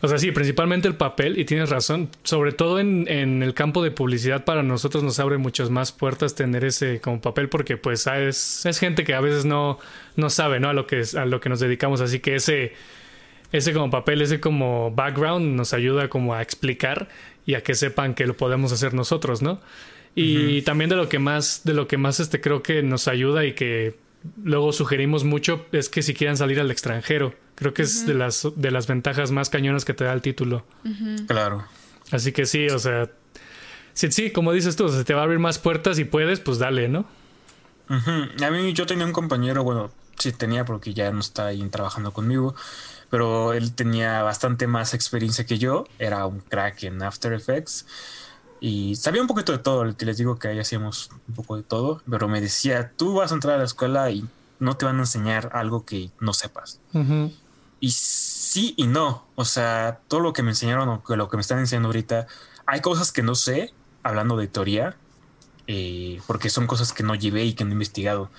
[0.00, 3.82] O sea, sí, principalmente el papel, y tienes razón, sobre todo en, en, el campo
[3.82, 8.06] de publicidad para nosotros nos abre muchas más puertas tener ese como papel porque pues
[8.06, 9.78] ah, es, es gente que a veces no,
[10.16, 10.70] no sabe, ¿no?
[10.70, 12.72] A lo, que, a lo que nos dedicamos, así que ese,
[13.52, 17.08] ese como papel, ese como background nos ayuda como a explicar
[17.44, 19.60] y a que sepan que lo podemos hacer nosotros, ¿no?
[20.14, 23.44] Y también de lo que más, de lo que más este creo que nos ayuda
[23.44, 23.96] y que
[24.42, 27.34] luego sugerimos mucho es que si quieran salir al extranjero.
[27.56, 30.64] Creo que es de las, de las ventajas más cañonas que te da el título.
[31.26, 31.64] Claro.
[32.10, 33.10] Así que sí, o sea,
[33.92, 36.58] sí, sí, como dices tú, se te va a abrir más puertas y puedes, pues
[36.58, 37.06] dale, ¿no?
[37.88, 42.12] A mí yo tenía un compañero, bueno, sí tenía porque ya no está ahí trabajando
[42.12, 42.54] conmigo,
[43.10, 47.86] pero él tenía bastante más experiencia que yo, era un crack en After Effects
[48.66, 51.62] y sabía un poquito de todo, que les digo que ahí hacíamos un poco de
[51.62, 54.26] todo, pero me decía, tú vas a entrar a la escuela y
[54.58, 56.80] no te van a enseñar algo que no sepas.
[57.78, 61.42] Y sí y no, o sea, todo lo que me enseñaron o lo que me
[61.42, 62.26] están enseñando ahorita,
[62.64, 64.96] hay cosas que no sé, hablando de teoría,
[65.66, 68.30] eh, porque son cosas que no llevé y que no he investigado.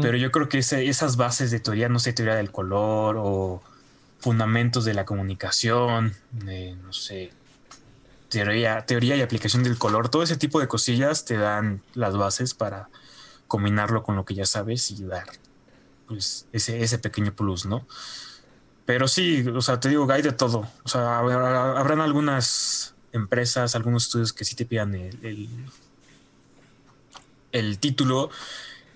[0.00, 3.62] Pero yo creo que esas bases de teoría, no sé, teoría del color o
[4.20, 7.30] fundamentos de la comunicación, no sé,
[8.28, 12.54] teoría, teoría y aplicación del color, todo ese tipo de cosillas te dan las bases
[12.54, 12.88] para
[13.48, 15.26] combinarlo con lo que ya sabes y dar
[16.06, 17.86] pues, ese, ese pequeño plus, ¿no?
[18.84, 20.68] Pero sí, o sea, te digo, hay de todo.
[20.84, 25.48] O sea, habrán algunas empresas, algunos estudios que sí te pidan el,
[27.52, 28.30] el, título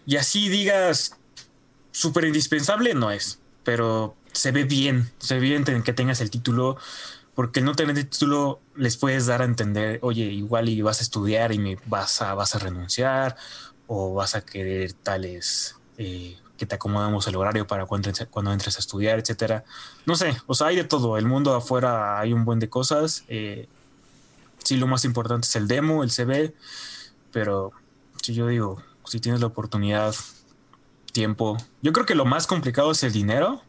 [0.06, 1.16] y así digas
[1.90, 6.76] súper indispensable, no es, pero se ve bien, se ve bien que tengas el título
[7.34, 11.52] porque no tener título les puedes dar a entender, oye, igual y vas a estudiar
[11.52, 13.36] y me vas a, vas a renunciar
[13.86, 18.52] o vas a querer tales eh, que te acomodamos el horario para cuando entres, cuando
[18.52, 19.64] entres a estudiar, etcétera.
[20.06, 21.16] No sé, o sea, hay de todo.
[21.16, 23.24] El mundo afuera hay un buen de cosas.
[23.28, 23.66] Eh,
[24.62, 26.54] sí, lo más importante es el demo, el CV,
[27.32, 27.72] pero
[28.22, 30.14] si yo digo, si tienes la oportunidad,
[31.12, 33.62] tiempo, yo creo que lo más complicado es el dinero.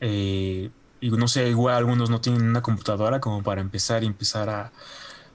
[0.00, 0.70] eh,
[1.02, 4.72] y no sé, igual algunos no tienen una computadora como para empezar y empezar a,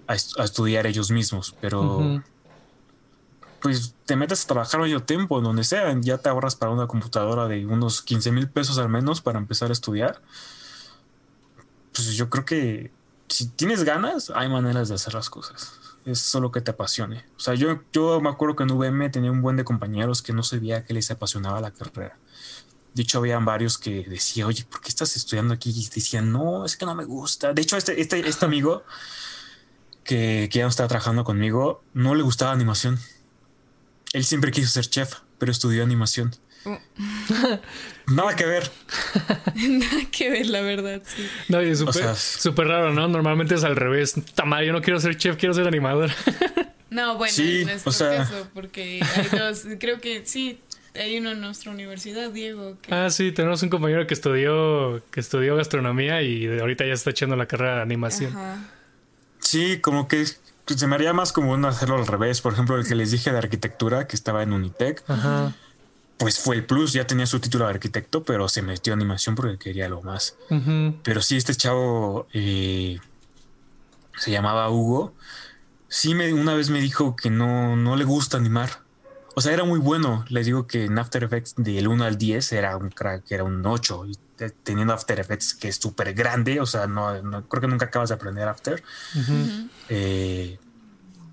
[0.07, 2.23] a, estudiar ellos mismos, pero
[3.61, 7.49] pues te metes a trabajar medio tiempo, donde sea, ya te ahorras para una computadora
[7.49, 10.21] de unos 15 mil pesos al menos para empezar a estudiar.
[11.91, 12.91] Pues yo creo que
[13.27, 15.81] si tienes ganas, hay maneras de hacer las cosas.
[16.05, 17.25] Es solo que te apasione.
[17.35, 20.31] O sea, yo, yo me acuerdo que en VM tenía un buen de compañeros que
[20.31, 22.17] no sabía que les apasionaba la carrera.
[22.97, 25.69] De hecho, habían varios que decían, oye, ¿por qué estás estudiando aquí?
[25.69, 27.53] Y decían, no, es que no me gusta.
[27.53, 28.83] De hecho, este, este, este amigo
[30.03, 32.97] que, que ya no estaba trabajando conmigo, no le gustaba animación.
[34.13, 36.35] Él siempre quiso ser chef, pero estudió animación.
[36.65, 38.15] Mm.
[38.15, 38.71] Nada que ver.
[39.55, 41.29] Nada que ver, la verdad, sí.
[41.49, 41.79] No, y es
[42.17, 43.07] súper raro, ¿no?
[43.07, 44.15] Normalmente es al revés.
[44.33, 46.09] Tamar, yo no quiero ser chef, quiero ser animador.
[46.89, 50.61] No, bueno, sí, en nuestro caso, porque hay dos, creo que sí,
[50.99, 52.77] hay uno en nuestra universidad, Diego.
[52.89, 57.35] Ah, sí, tenemos un compañero que estudió, que estudió gastronomía y ahorita ya está echando
[57.35, 58.33] la carrera de animación.
[59.39, 62.41] Sí, como que se me haría más común hacerlo al revés.
[62.41, 65.03] Por ejemplo, el que les dije de arquitectura, que estaba en Unitec,
[66.17, 69.35] pues fue el plus, ya tenía su título de arquitecto, pero se metió a animación
[69.35, 70.35] porque quería algo más.
[71.03, 72.99] Pero sí, este chavo eh,
[74.17, 75.13] se llamaba Hugo.
[75.89, 78.86] Sí, me, una vez me dijo que no, no le gusta animar.
[79.37, 80.25] O sea, era muy bueno.
[80.29, 83.63] Les digo que en After Effects del 1 al 10 era un crack, era un
[83.63, 84.07] 8.
[84.07, 84.17] Y
[84.63, 87.13] teniendo After Effects que es súper grande, o sea, no,
[87.47, 88.83] creo que nunca acabas de aprender After.
[89.89, 90.57] Eh,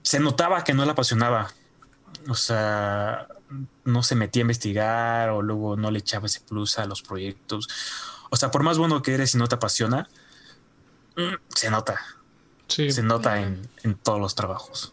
[0.02, 1.50] se notaba que no le apasionaba.
[2.28, 3.26] O sea,
[3.84, 7.70] no se metía a investigar o luego no le echaba ese plus a los proyectos.
[8.28, 10.10] O sea, por más bueno que eres y no te apasiona,
[11.16, 11.98] mm, se nota.
[12.68, 12.92] Sí.
[12.92, 14.92] Se nota en, en todos los trabajos.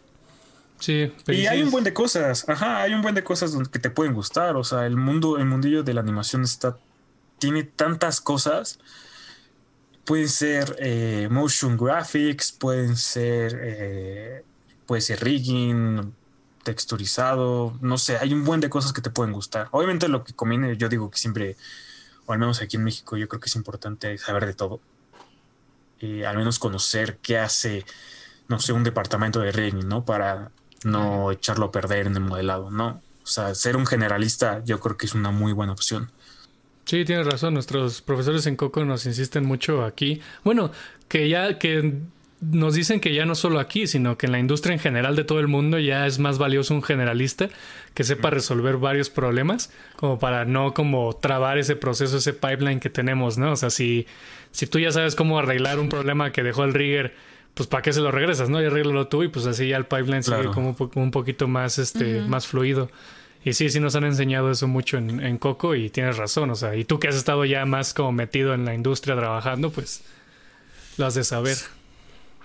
[0.81, 3.91] Sí, y hay un buen de cosas, ajá, hay un buen de cosas que te
[3.91, 6.75] pueden gustar, o sea, el mundo, el mundillo de la animación está,
[7.37, 8.79] tiene tantas cosas,
[10.05, 14.43] pueden ser eh, motion graphics, pueden ser, eh,
[14.87, 16.15] puede ser rigging,
[16.63, 19.67] texturizado, no sé, hay un buen de cosas que te pueden gustar.
[19.71, 21.57] Obviamente lo que conviene, yo digo que siempre,
[22.25, 24.79] o al menos aquí en México, yo creo que es importante saber de todo,
[25.99, 27.85] y al menos conocer qué hace,
[28.47, 30.03] no sé, un departamento de rigging, ¿no?
[30.03, 30.49] Para
[30.83, 33.01] no echarlo a perder en el modelado, ¿no?
[33.23, 36.11] O sea, ser un generalista yo creo que es una muy buena opción.
[36.85, 37.53] Sí, tienes razón.
[37.53, 40.21] Nuestros profesores en Coco nos insisten mucho aquí.
[40.43, 40.71] Bueno,
[41.07, 42.01] que ya que
[42.41, 45.23] nos dicen que ya no solo aquí, sino que en la industria en general de
[45.23, 47.49] todo el mundo ya es más valioso un generalista
[47.93, 52.89] que sepa resolver varios problemas, como para no como trabar ese proceso, ese pipeline que
[52.89, 53.51] tenemos, ¿no?
[53.51, 54.07] O sea, si,
[54.51, 57.13] si tú ya sabes cómo arreglar un problema que dejó el rigger,
[57.53, 58.61] pues para qué se lo regresas, ¿no?
[58.61, 62.21] Y arréglalo tú y pues así ya el pipeline sigue como un poquito más, este,
[62.21, 62.89] más fluido.
[63.43, 66.55] Y sí, sí nos han enseñado eso mucho en, en Coco y tienes razón, o
[66.55, 70.03] sea, y tú que has estado ya más como metido en la industria trabajando, pues
[70.97, 71.57] lo has de saber.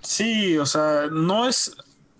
[0.00, 1.76] Sí, o sea, no es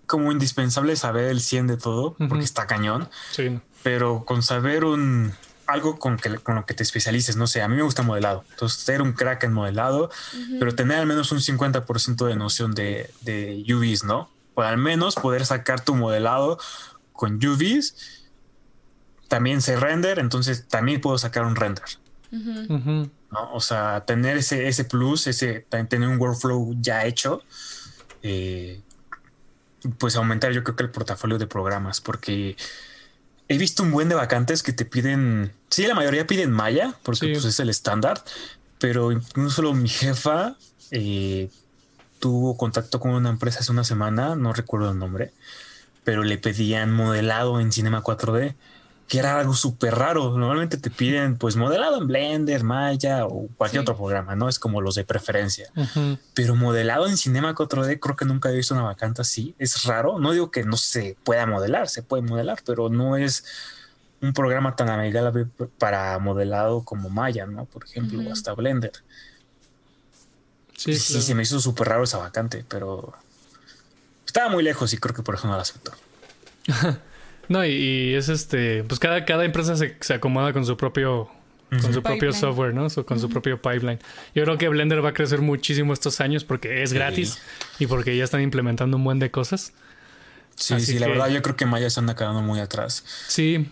[0.06, 3.08] como indispensable saber el 100 de todo, porque está cañón.
[3.30, 3.58] Sí.
[3.82, 5.32] Pero con saber un
[5.66, 8.44] algo con, que, con lo que te especialices, no sé, a mí me gusta modelado.
[8.50, 10.10] Entonces, ser un crack en modelado,
[10.58, 14.30] pero tener al menos un 50% de noción de, de UVs, ¿no?
[14.54, 16.58] O al menos poder sacar tu modelado
[17.12, 17.94] con UVs
[19.28, 21.84] también sé render, entonces también puedo sacar un render.
[23.52, 27.42] O sea, tener ese, ese plus, ese, tener un workflow ya hecho,
[28.22, 28.80] eh,
[29.98, 32.56] pues aumentar yo creo que el portafolio de programas, porque
[33.48, 37.28] he visto un buen de vacantes que te piden, sí, la mayoría piden Maya, porque
[37.32, 38.22] pues, es el estándar,
[38.78, 40.56] pero incluso mi jefa
[40.90, 41.48] eh,
[42.18, 45.32] tuvo contacto con una empresa hace una semana, no recuerdo el nombre,
[46.04, 48.54] pero le pedían modelado en Cinema 4D
[49.08, 50.36] que era algo súper raro.
[50.36, 54.48] Normalmente te piden pues modelado en Blender, Maya o cualquier otro programa, ¿no?
[54.48, 55.70] Es como los de preferencia.
[56.34, 59.54] Pero modelado en Cinema 4D creo que nunca he visto una vacante así.
[59.58, 60.18] Es raro.
[60.18, 63.44] No digo que no se pueda modelar, se puede modelar, pero no es
[64.20, 65.46] un programa tan amigable
[65.78, 67.64] para modelado como Maya, ¿no?
[67.66, 68.92] Por ejemplo, o hasta Blender.
[70.76, 73.14] Sí, sí, se me hizo súper raro esa vacante, pero
[74.26, 75.92] estaba muy lejos y creo que por eso no la aceptó.
[77.48, 81.30] No, y, es este, pues cada, cada empresa se, se acomoda con su propio
[81.68, 82.88] con su propio software, ¿no?
[83.04, 83.98] con su propio pipeline.
[84.34, 87.40] Yo creo que Blender va a crecer muchísimo estos años porque es gratis
[87.78, 89.72] y porque ya están implementando un buen de cosas.
[90.54, 93.04] Sí, sí, la verdad yo creo que Maya se anda quedando muy atrás.
[93.28, 93.68] Sí.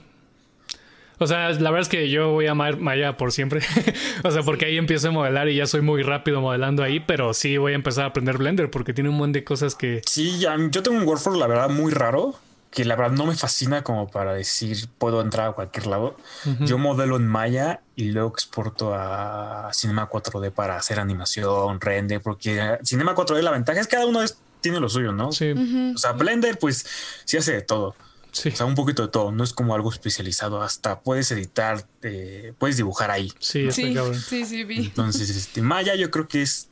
[1.19, 3.61] O sea, la verdad es que yo voy a amar Maya por siempre.
[4.25, 7.33] o sea, porque ahí empiezo a modelar y ya soy muy rápido modelando ahí, pero
[7.33, 10.03] sí voy a empezar a aprender Blender porque tiene un buen de cosas que...
[10.05, 12.35] Sí, yo tengo un workflow, la verdad, muy raro
[12.75, 16.17] que la verdad no me fascina como para decir puedo entrar a cualquier lado.
[16.61, 22.79] Yo modelo en Maya y luego exporto a Cinema 4D para hacer animación, render, porque
[22.83, 24.21] Cinema 4D la ventaja es que cada uno
[24.61, 25.31] tiene lo suyo, ¿no?
[25.31, 25.55] Sí.
[25.95, 26.85] O sea, Blender pues
[27.25, 27.95] sí hace de todo.
[28.33, 28.49] Sí.
[28.49, 32.55] O sea, un poquito de todo, no es como algo especializado, hasta puedes editar, eh,
[32.59, 33.33] puedes dibujar ahí.
[33.39, 33.95] Sí, sí,
[34.27, 34.79] sí, sí, vi.
[34.79, 36.71] Entonces, este, Maya yo creo que es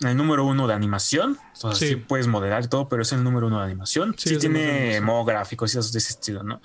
[0.00, 1.38] el número uno de animación.
[1.54, 1.96] O sea, sí.
[1.96, 4.14] puedes modelar y todo, pero es el número uno de animación.
[4.18, 6.60] Sí, tiene modo gráficos y de ese estilo, ¿no?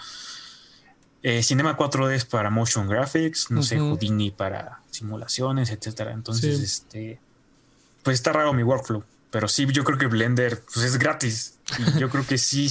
[1.21, 6.13] Eh, Cinema 4D es para motion graphics, no sé, Houdini para simulaciones, etcétera.
[6.13, 7.19] Entonces, este,
[8.03, 9.03] pues está raro mi workflow.
[9.31, 11.59] Pero sí, yo creo que Blender pues es gratis.
[11.99, 12.67] yo creo que sí.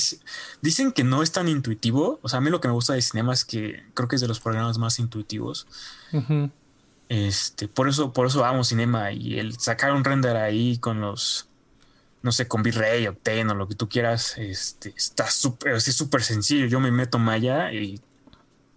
[0.61, 2.19] Dicen que no es tan intuitivo.
[2.23, 4.23] O sea, a mí lo que me gusta de Cinema es que creo que es
[4.23, 5.69] de los programas más intuitivos.
[7.09, 11.49] Este, por eso, por eso amo Cinema y el sacar un render ahí con los,
[12.23, 16.23] no sé, con V-Ray, Octane o lo que tú quieras, este, está súper, es súper
[16.23, 16.67] sencillo.
[16.67, 18.01] Yo me meto Maya y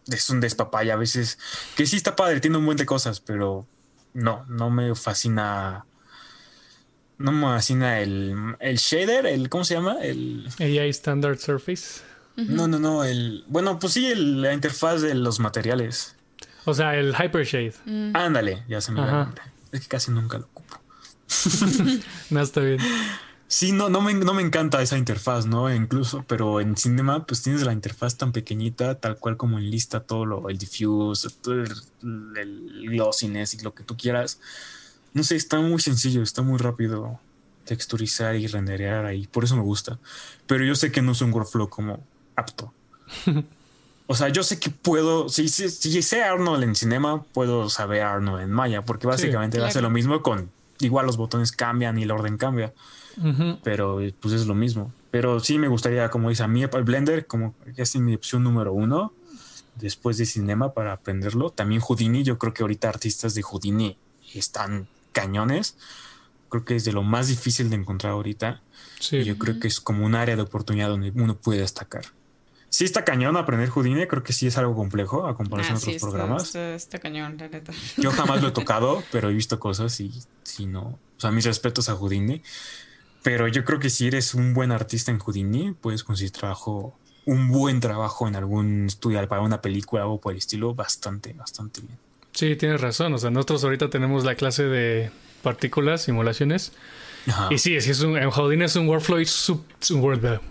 [0.07, 1.39] es un despapaya a veces,
[1.75, 3.67] que sí está padre, tiene un buen de cosas, pero
[4.13, 5.85] no, no me fascina.
[7.17, 9.97] No me fascina el, el shader, el, ¿cómo se llama?
[10.01, 12.01] El AI Standard Surface.
[12.35, 16.15] No, no, no, el, bueno, pues sí, la interfaz de los materiales.
[16.65, 17.73] O sea, el Hypershade.
[17.85, 18.15] Mm.
[18.15, 19.33] Ándale, ya se me va
[19.71, 20.79] Es que casi nunca lo ocupo.
[22.29, 22.79] no, está bien.
[23.47, 25.73] Sí, no, no me, no me encanta esa interfaz, ¿no?
[25.73, 30.01] Incluso, pero en Cinema, pues tienes la interfaz tan pequeñita, tal cual como en lista,
[30.01, 34.39] todo lo, el diffuse, el, el glossiness y lo que tú quieras.
[35.13, 37.19] No sé, está muy sencillo, está muy rápido
[37.65, 39.99] texturizar y renderear ahí, por eso me gusta.
[40.47, 42.73] Pero yo sé que no es un workflow como apto.
[44.11, 45.69] O sea, yo sé que puedo, si, si,
[46.01, 49.89] sé Arnold en cinema, puedo saber Arnold en Maya, porque básicamente va a hace lo
[49.89, 52.73] mismo con, igual los botones cambian y el orden cambia,
[53.63, 54.91] pero pues es lo mismo.
[55.11, 58.43] Pero sí me gustaría, como dice a mí, el Blender, como que es mi opción
[58.43, 59.13] número uno,
[59.75, 61.49] después de cinema para aprenderlo.
[61.49, 63.97] También Houdini, yo creo que ahorita artistas de Houdini
[64.33, 65.77] están cañones.
[66.49, 68.61] Creo que es de lo más difícil de encontrar ahorita.
[68.99, 69.23] Sí.
[69.23, 72.03] yo creo que es como un área de oportunidad donde uno puede destacar
[72.71, 75.87] sí está cañón aprender Houdini, creo que sí es algo complejo a comparación de ah,
[75.87, 76.55] otros programas.
[76.55, 77.71] Está, cañón, la neta.
[77.97, 80.11] Yo jamás lo he tocado, pero he visto cosas y
[80.41, 82.41] si no, o sea, mis respetos a Houdini.
[83.21, 87.49] Pero yo creo que si eres un buen artista en Houdini, puedes conseguir trabajo, un
[87.49, 91.99] buen trabajo en algún estudio para una película o por el estilo, bastante, bastante bien.
[92.31, 93.13] Sí, tienes razón.
[93.13, 95.11] O sea, nosotros ahorita tenemos la clase de
[95.43, 96.71] partículas, simulaciones.
[97.49, 99.19] Y sí, es, un, en Houdini es un workflow,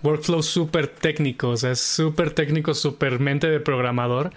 [0.02, 4.30] workflow súper técnico, o sea, es súper técnico, súper mente de programador.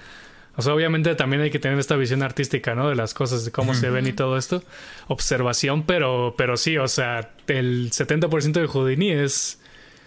[0.55, 2.87] O sea, obviamente también hay que tener esta visión artística, ¿no?
[2.87, 4.63] De las cosas, de cómo se ven y todo esto.
[5.07, 9.59] Observación, pero, pero sí, o sea, el 70% de Houdini es...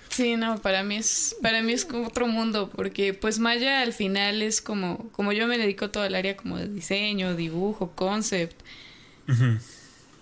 [0.08, 3.92] Sí, no, para mí es, para mí es como otro mundo, porque pues Maya al
[3.92, 8.60] final es como, como yo me dedico todo el área como de diseño, dibujo, concept.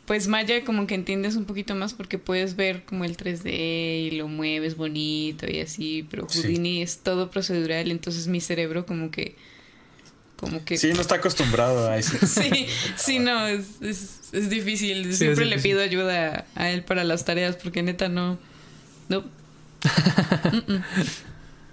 [0.07, 4.11] Pues Maya como que entiendes un poquito más porque puedes ver como el 3D y
[4.13, 9.35] lo mueves bonito y así, pero Houdini es todo procedural, entonces mi cerebro como que
[10.37, 10.77] como que...
[10.77, 12.19] Sí, no está acostumbrado a eso.
[12.27, 15.15] sí, sí, no, es, es, difícil.
[15.15, 18.39] Siempre le pido ayuda a él para las tareas porque neta no...
[19.09, 19.25] No.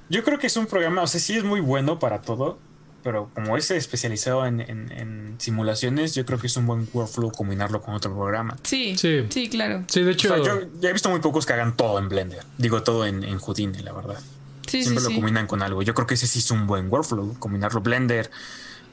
[0.10, 2.60] Yo creo que es un programa, o sea, sí es muy bueno para todo,
[3.04, 7.82] pero como es especializado en, en, simulaciones, yo creo que es un buen workflow combinarlo
[7.82, 8.58] con otro programa.
[8.64, 9.84] Sí, sí, sí claro.
[9.88, 10.38] Sí, de hecho...
[10.44, 12.44] yo ya he visto muy pocos que hagan todo en Blender.
[12.58, 14.20] Digo, todo en, en Houdini, la verdad.
[14.68, 15.82] Siempre lo combinan con algo.
[15.82, 18.30] Yo creo que ese sí es un buen workflow, combinarlo Blender.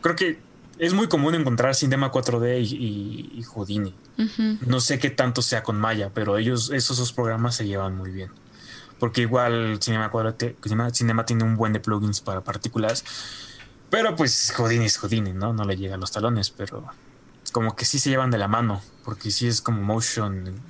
[0.00, 0.38] Creo que
[0.78, 3.94] es muy común encontrar Cinema 4D y, y, Houdini.
[4.66, 8.10] No sé qué tanto sea con Maya, pero ellos, esos dos programas se llevan muy
[8.10, 8.30] bien.
[8.98, 13.04] Porque igual Cinema 4D, Cinema, tiene un buen de plugins para partículas.
[13.90, 15.52] Pero pues Houdini es Houdini, ¿no?
[15.52, 16.84] No le llegan los talones, pero
[17.52, 18.82] como que sí se llevan de la mano.
[19.04, 20.60] Porque sí es como motion.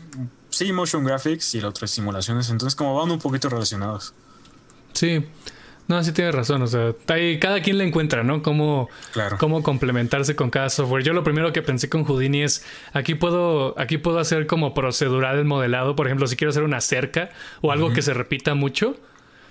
[0.51, 2.51] Sí, motion graphics y el otro es simulaciones.
[2.51, 4.15] Entonces como van un poquito relacionados.
[4.93, 5.27] Sí.
[5.89, 6.63] No, sí tienes razón.
[6.63, 6.95] O sea,
[7.41, 8.43] cada quien le encuentra, ¿no?
[8.43, 8.91] Cómo,
[9.39, 11.03] cómo complementarse con cada software.
[11.03, 15.39] Yo lo primero que pensé con Houdini es, aquí puedo, aquí puedo hacer como procedural
[15.39, 15.97] el modelado.
[15.97, 17.31] Por ejemplo, si quiero hacer una cerca
[17.63, 18.97] o algo que se repita mucho,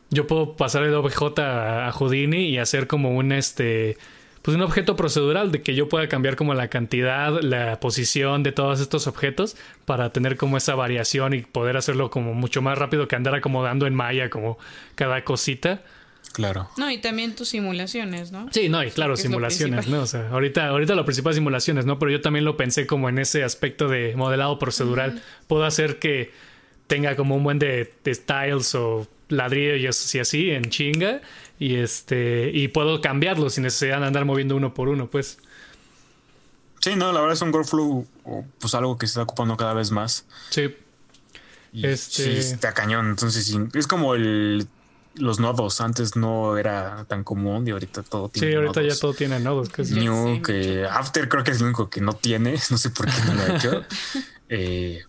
[0.09, 3.97] yo puedo pasar el OBJ a, a Houdini y hacer como un este
[4.47, 8.53] pues un objeto procedural de que yo pueda cambiar como la cantidad, la posición de
[8.53, 13.09] todos estos objetos para tener como esa variación y poder hacerlo como mucho más rápido
[13.09, 14.57] que andar acomodando en Maya como
[14.95, 15.83] cada cosita.
[16.31, 16.69] Claro.
[16.77, 18.47] No, y también tus simulaciones, ¿no?
[18.53, 20.03] Sí, no, y claro, simulaciones, ¿no?
[20.03, 21.99] O sea, ahorita, ahorita lo principal es simulaciones, ¿no?
[21.99, 25.21] Pero yo también lo pensé como en ese aspecto de modelado procedural.
[25.47, 26.31] Puedo hacer que
[26.87, 31.21] tenga como un buen de, de styles o ladrillos y así en chinga
[31.59, 35.39] y este y puedo cambiarlo sin necesidad de andar moviendo uno por uno, pues.
[36.79, 38.07] Sí, no, la verdad es un workflow
[38.59, 40.25] pues algo que se está ocupando cada vez más.
[40.49, 40.75] Sí.
[41.73, 42.41] este...
[42.41, 43.09] Sí, está cañón.
[43.09, 44.67] Entonces, es como el
[45.19, 45.81] los nodos.
[45.81, 48.49] Antes no era tan común y ahorita todo tiene.
[48.49, 49.69] Sí, ahorita ya todo tiene nodos.
[49.91, 52.55] New, que After creo que es lo único que no tiene.
[52.69, 53.83] No sé por qué no lo ha hecho.
[54.49, 55.03] eh,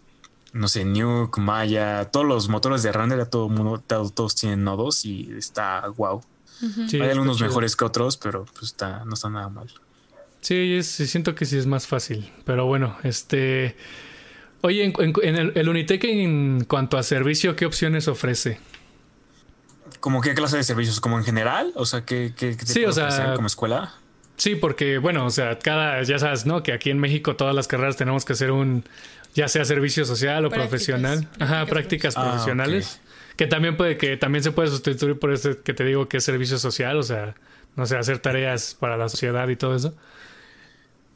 [0.52, 5.30] no sé, Nuke, Maya, todos los motores de render, todo mundo, todos tienen nodos y
[5.36, 6.22] está wow.
[6.92, 9.68] Hay algunos mejores que otros, pero pues está, no está nada mal.
[10.40, 12.32] Sí, siento que sí es más fácil.
[12.44, 13.76] Pero bueno, este.
[14.60, 18.58] Oye, en, el, el, Unitec en cuanto a servicio, ¿qué opciones ofrece?
[20.00, 21.00] ¿Como qué clase de servicios?
[21.00, 21.72] ¿Como en general?
[21.76, 23.94] O sea, ¿qué, qué, qué sí, o sea, como escuela?
[24.36, 26.62] Sí, porque, bueno, o sea, cada, ya sabes, ¿no?
[26.62, 28.84] Que aquí en México todas las carreras tenemos que hacer un,
[29.34, 31.28] ya sea servicio social o profesional.
[31.38, 33.00] Ajá, prácticas ah, profesionales.
[33.36, 36.24] Que también puede, que también se puede sustituir por eso que te digo que es
[36.24, 37.36] servicio social, o sea,
[37.76, 39.94] no sé, hacer tareas para la sociedad y todo eso.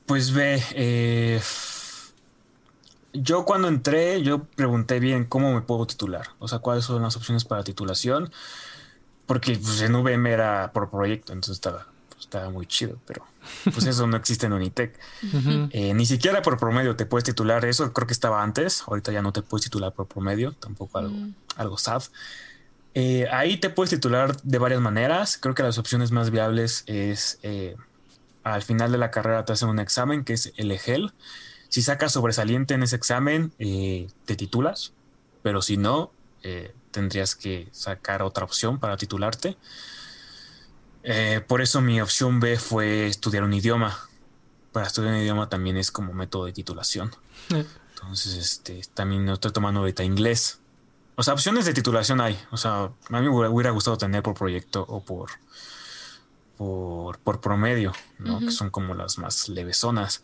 [0.06, 1.40] Pues ve, eh,
[3.12, 7.16] yo cuando entré, yo pregunté bien cómo me puedo titular, o sea, cuáles son las
[7.16, 8.32] opciones para titulación,
[9.26, 11.86] porque pues, en VM era por proyecto, entonces estaba,
[12.32, 13.26] estaba muy chido, pero
[13.64, 14.98] pues eso no existe en Unitec.
[15.70, 17.62] Eh, ni siquiera por promedio te puedes titular.
[17.66, 18.82] Eso creo que estaba antes.
[18.86, 20.52] Ahorita ya no te puedes titular por promedio.
[20.52, 21.34] Tampoco algo, mm.
[21.56, 22.02] algo sad.
[22.94, 25.36] Eh, ahí te puedes titular de varias maneras.
[25.36, 27.76] Creo que las opciones más viables es eh,
[28.44, 31.12] al final de la carrera te hacen un examen que es el EGEL.
[31.68, 34.92] Si sacas sobresaliente en ese examen, te titulas.
[35.42, 36.12] Pero si no,
[36.90, 39.56] tendrías que sacar otra opción para titularte.
[41.04, 43.98] Eh, por eso mi opción B fue estudiar un idioma.
[44.72, 47.10] Para estudiar un idioma también es como método de titulación.
[47.94, 50.60] Entonces, este, también estoy tomando ahorita inglés.
[51.14, 52.38] O sea, opciones de titulación hay.
[52.50, 55.30] O sea, a mí me hubiera gustado tener por proyecto o por,
[56.56, 58.40] por, promedio, ¿no?
[58.40, 60.22] Que son como las más levesonas.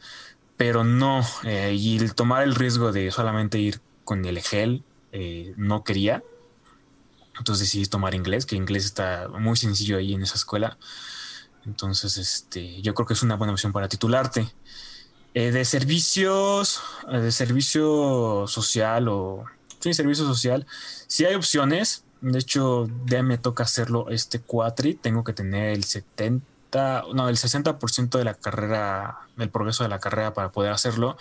[0.57, 5.55] Pero no, eh, y el tomar el riesgo de solamente ir con el EGEL, eh,
[5.57, 6.23] no quería.
[7.39, 10.79] Entonces decidí tomar inglés, que inglés está muy sencillo ahí en esa escuela.
[11.67, 14.53] Entonces, este, yo creo que es una buena opción para titularte.
[15.35, 16.81] Eh, de servicios,
[17.13, 19.45] eh, de servicio social o
[19.79, 20.67] sí, servicio social,
[21.07, 22.05] sí hay opciones.
[22.21, 24.95] De hecho, ya me toca hacerlo este cuatri.
[24.95, 29.89] Tengo que tener el 70, 50, no, el 60% de la carrera, del progreso de
[29.89, 31.17] la carrera para poder hacerlo.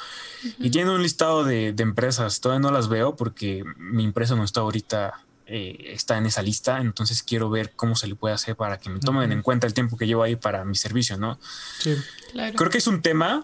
[0.59, 4.61] Y tiene un listado de, empresas, todavía no las veo porque mi empresa no está
[4.61, 8.79] ahorita, eh, está en esa lista, entonces quiero ver cómo se le puede hacer para
[8.79, 11.39] que me tomen en cuenta el tiempo que llevo ahí para mi servicio, ¿no?
[11.79, 11.95] Sí,
[12.31, 12.55] claro.
[12.55, 13.43] Creo que es un tema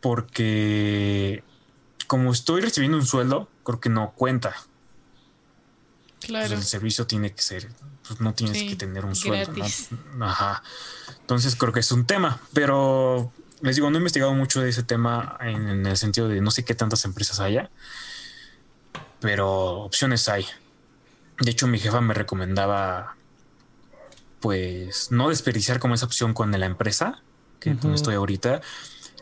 [0.00, 1.42] porque
[2.06, 4.54] como estoy recibiendo un sueldo, creo que no cuenta.
[6.20, 6.54] Claro.
[6.54, 7.68] el servicio tiene que ser,
[8.06, 9.64] pues no tienes que tener un sueldo.
[10.20, 10.62] Ajá.
[11.20, 14.82] Entonces creo que es un tema, pero les digo, no he investigado mucho de ese
[14.82, 17.70] tema en, el sentido de no sé qué tantas empresas haya,
[19.20, 20.46] pero opciones hay.
[21.40, 23.16] De hecho, mi jefa me recomendaba,
[24.40, 27.20] pues, no desperdiciar como esa opción con la empresa,
[27.60, 28.60] que estoy ahorita,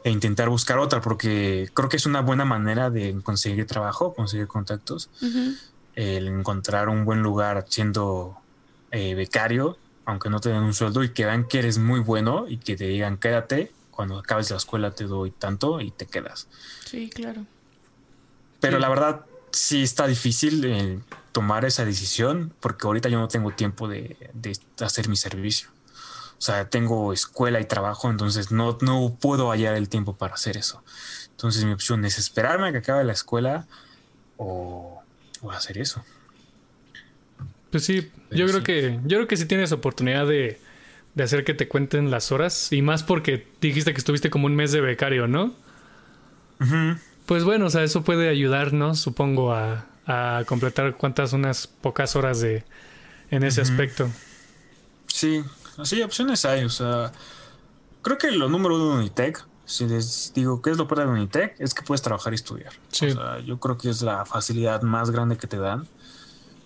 [0.04, 4.46] e intentar buscar otra, porque creo que es una buena manera de conseguir trabajo, conseguir
[4.46, 5.08] contactos
[5.96, 8.36] el encontrar un buen lugar siendo
[8.90, 12.46] eh, becario, aunque no te den un sueldo y que vean que eres muy bueno
[12.48, 16.48] y que te digan quédate, cuando acabes la escuela te doy tanto y te quedas.
[16.84, 17.46] Sí, claro.
[18.60, 19.24] Pero la verdad
[19.55, 21.00] sí está difícil eh,
[21.32, 24.16] tomar esa decisión porque ahorita yo no tengo tiempo de,
[24.80, 25.68] hacer mi servicio.
[26.38, 30.57] O sea, tengo escuela y trabajo, entonces no, no puedo hallar el tiempo para hacer
[30.57, 30.82] eso.
[31.30, 33.66] Entonces mi opción es esperarme a que acabe la escuela
[34.36, 35.02] o
[35.50, 36.05] hacer eso.
[37.74, 40.61] Pues sí, yo creo que yo creo que sí tienes oportunidad de,
[41.20, 44.70] hacer que te cuenten las horas y más porque dijiste que estuviste como un mes
[44.70, 45.52] de becario, ¿no?
[47.27, 49.87] Pues bueno, o sea, eso puede ayudarnos, supongo, a,
[50.47, 52.64] completar cuántas unas pocas horas de
[53.31, 54.11] en ese aspecto.
[55.07, 55.43] Sí,
[55.79, 57.11] así opciones hay, o sea,
[58.03, 61.07] creo que lo número uno de Unitec si les digo qué es lo peor de
[61.07, 62.72] Unitec, es que puedes trabajar y estudiar.
[62.93, 65.87] O sea, yo creo que es la facilidad más grande que te dan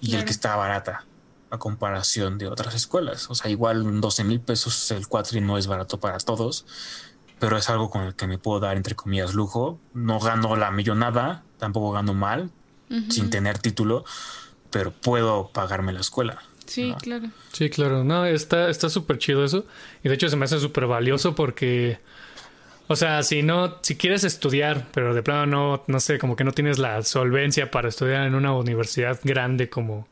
[0.01, 1.05] y el que está barata
[1.51, 3.31] a comparación de otras escuelas.
[3.31, 6.67] O sea, igual 12 mil pesos el cuatri no es barato para todos,
[7.39, 9.79] pero es algo con el que me puedo dar, entre comillas, lujo.
[9.95, 12.51] No gano la millonada, tampoco gano mal,
[13.11, 14.05] sin tener título,
[14.71, 16.39] pero puedo pagarme la escuela.
[16.67, 17.31] Sí, claro.
[17.53, 18.05] Sí, claro.
[18.05, 19.65] No, está súper chido eso.
[20.03, 21.99] Y de hecho se me hace súper valioso porque
[22.91, 26.45] o sea, si no, si quieres estudiar, pero de plano no, no sé, como que
[26.45, 30.09] no tienes la solvencia para estudiar en una universidad grande como,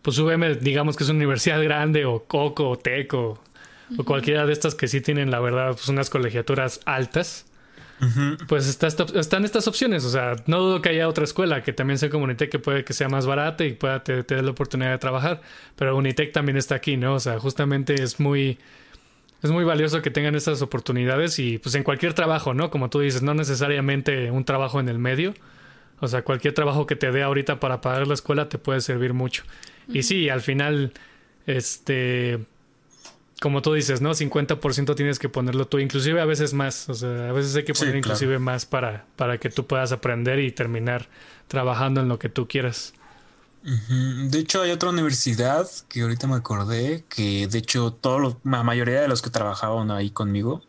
[0.00, 3.42] pues UVM, digamos que es una universidad grande, o Coco, o Teco,
[3.96, 7.46] o cualquiera de estas que sí tienen, la verdad, pues unas colegiaturas altas.
[8.48, 11.98] Pues está, están estas opciones, o sea, no dudo que haya otra escuela que también
[11.98, 14.96] sea como Unitec que puede que sea más barata y pueda tener la oportunidad de
[14.96, 15.42] trabajar,
[15.76, 17.16] pero Unitec también está aquí, ¿no?
[17.16, 18.58] O sea, justamente es muy,
[19.42, 22.70] es muy valioso que tengan estas oportunidades y pues en cualquier trabajo, ¿no?
[22.70, 25.34] Como tú dices, no necesariamente un trabajo en el medio.
[26.00, 29.12] O sea, cualquier trabajo que te dé ahorita para pagar la escuela te puede servir
[29.12, 29.44] mucho.
[29.88, 30.92] Y sí, al final,
[31.46, 32.38] este,
[33.40, 34.10] como tú dices, ¿no?
[34.10, 36.88] 50% tienes que ponerlo tú, inclusive a veces más.
[36.90, 40.38] O sea, a veces hay que poner inclusive más para, para que tú puedas aprender
[40.38, 41.08] y terminar
[41.48, 42.92] trabajando en lo que tú quieras.
[43.62, 49.00] De hecho, hay otra universidad que ahorita me acordé que, de hecho, todos la mayoría
[49.00, 50.62] de los que trabajaban ahí conmigo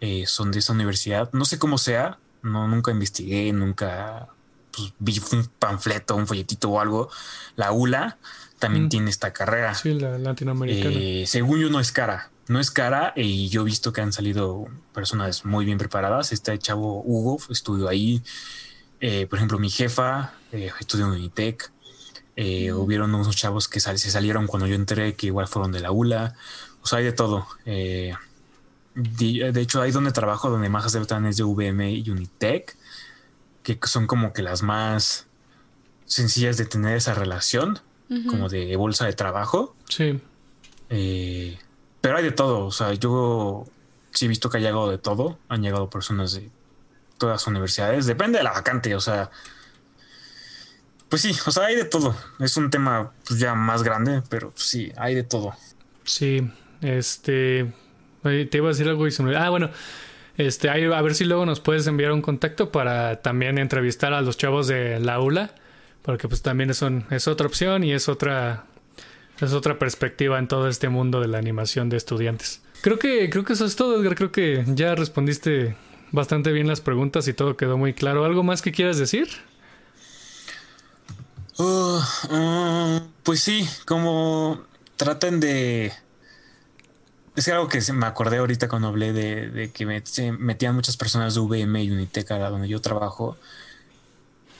[0.00, 1.30] eh, son de esa universidad.
[1.32, 4.28] No sé cómo sea, no nunca investigué, nunca
[4.72, 7.08] pues, vi un panfleto, un folletito o algo.
[7.54, 8.18] La ULA
[8.64, 8.88] también mm.
[8.88, 9.74] tiene esta carrera.
[9.74, 10.94] Sí, la latinoamericana.
[10.94, 12.30] Eh, según yo, no es cara.
[12.48, 16.32] No es cara y yo he visto que han salido personas muy bien preparadas.
[16.32, 18.22] Este chavo Hugo estudió ahí.
[19.00, 21.72] Eh, por ejemplo, mi jefa estudió en Unitec.
[22.36, 25.92] Eh, hubieron unos chavos que se salieron cuando yo entré, que igual fueron de la
[25.92, 26.34] ULA.
[26.82, 27.46] O sea, hay de todo.
[27.64, 28.14] Eh,
[28.94, 32.76] de, hecho, ahí donde trabajo, donde más aceptan es de VM y Unitec,
[33.62, 35.26] que son como que las más
[36.06, 39.74] sencillas de tener esa relación, como de bolsa de trabajo.
[39.88, 40.20] Sí.
[40.90, 41.58] Eh,
[42.00, 42.66] pero hay de todo.
[42.66, 43.66] O sea, yo
[44.10, 45.38] sí he visto que ha llegado de todo.
[45.48, 46.50] Han llegado personas de
[47.18, 48.06] todas las universidades.
[48.06, 48.94] Depende de la vacante.
[48.94, 49.30] O sea,
[51.08, 52.16] pues sí, o sea, hay de todo.
[52.40, 55.54] Es un tema pues, ya más grande, pero sí, hay de todo.
[56.04, 56.50] Sí,
[56.80, 57.72] este.
[58.22, 59.36] Te iba a decir algo y se me...
[59.36, 59.70] Ah, bueno.
[60.36, 64.36] Este, a ver si luego nos puedes enviar un contacto para también entrevistar a los
[64.36, 65.54] chavos de la ULA,
[66.04, 68.66] porque pues también es, es otra opción y es otra
[69.40, 72.60] es otra perspectiva en todo este mundo de la animación de estudiantes.
[72.82, 74.14] Creo que creo que eso es todo, Edgar.
[74.14, 75.76] Creo que ya respondiste
[76.12, 78.24] bastante bien las preguntas y todo quedó muy claro.
[78.24, 79.28] ¿Algo más que quieras decir?
[81.58, 82.00] Uh,
[82.30, 84.62] uh, pues sí, como
[84.96, 85.92] traten de...
[87.34, 91.82] Es algo que me acordé ahorita cuando hablé de, que metían muchas personas de VM
[91.82, 93.36] y Uniteca donde yo trabajo.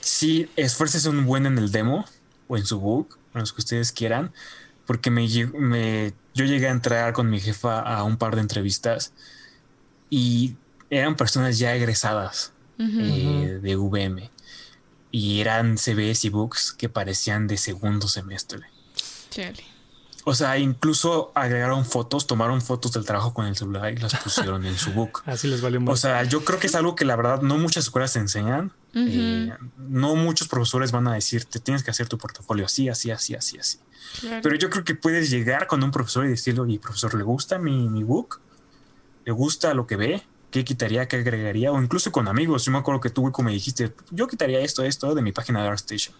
[0.05, 2.05] Sí, esfuerces un buen en el demo
[2.47, 4.31] o en su book, en los que ustedes quieran,
[4.85, 5.27] porque me,
[5.57, 9.13] me, yo llegué a entrar con mi jefa a un par de entrevistas
[10.11, 10.57] y
[10.91, 14.29] eran personas ya egresadas eh, de VM
[15.09, 18.61] y eran CVs y books que parecían de segundo semestre.
[20.23, 24.67] O sea, incluso agregaron fotos, tomaron fotos del trabajo con el celular y las pusieron
[24.67, 25.23] en su book.
[25.25, 27.85] Así les valió O sea, yo creo que es algo que la verdad no muchas
[27.85, 28.15] escuelas
[28.97, 33.35] Eh, no muchos profesores van a decirte tienes que hacer tu portafolio así, así, así,
[33.35, 33.79] así, así.
[34.41, 37.59] Pero yo creo que puedes llegar con un profesor y decirle, oye, profesor, ¿le gusta
[37.59, 38.39] mi, mi book?
[39.25, 40.23] ¿Le gusta lo que ve?
[40.49, 41.07] ¿Qué quitaría?
[41.09, 41.73] ¿Qué agregaría?
[41.73, 42.63] O incluso con amigos.
[42.63, 45.61] Yo me acuerdo que tú, como me dijiste, yo quitaría esto, esto de mi página
[45.61, 46.15] de ArtStation.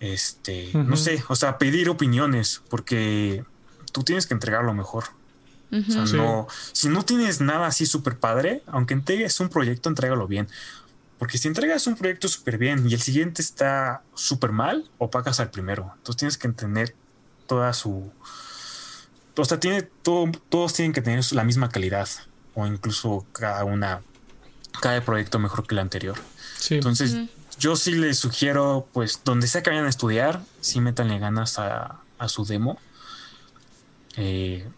[0.00, 3.44] Este, no sé, o sea, pedir opiniones, porque
[3.92, 5.04] tú tienes que entregar lo mejor.
[5.70, 10.26] o sea, no, si no tienes nada así súper padre, aunque entregues un proyecto, entrégalo
[10.26, 10.48] bien.
[11.18, 15.50] Porque si entregas un proyecto súper bien y el siguiente está súper mal, opacas al
[15.50, 15.92] primero.
[15.96, 16.94] Entonces tienes que tener
[17.46, 18.10] toda su.
[19.36, 22.08] O sea, tiene, todo, todos tienen que tener la misma calidad.
[22.54, 24.02] O incluso cada una.
[24.80, 26.16] Cada proyecto mejor que el anterior.
[26.68, 27.16] Entonces,
[27.58, 32.00] yo sí les sugiero, pues, donde sea que vayan a estudiar, sí métanle ganas a,
[32.18, 32.78] a su demo.
[34.16, 34.68] Eh,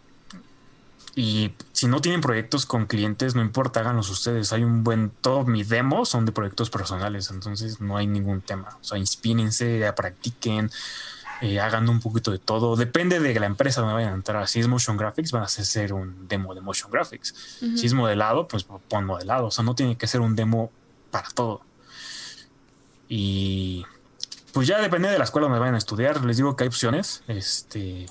[1.18, 4.52] y si no tienen proyectos con clientes, no importa, háganlos ustedes.
[4.52, 5.10] Hay un buen.
[5.10, 8.78] Todo mi demo son de proyectos personales, entonces no hay ningún tema.
[8.80, 10.70] O sea, inspírense, practiquen,
[11.40, 12.76] eh, hagan un poquito de todo.
[12.76, 14.46] Depende de la empresa donde vayan a entrar.
[14.46, 17.34] Si es motion graphics, van a hacer un demo de motion graphics.
[17.74, 19.46] Si es modelado, pues pon modelado.
[19.46, 20.70] O sea, no tiene que ser un demo
[21.10, 21.62] para todo.
[23.08, 23.84] Y
[24.52, 26.24] pues ya depende de la escuela donde vayan a estudiar.
[26.24, 27.24] Les digo que hay opciones.
[27.26, 28.06] Este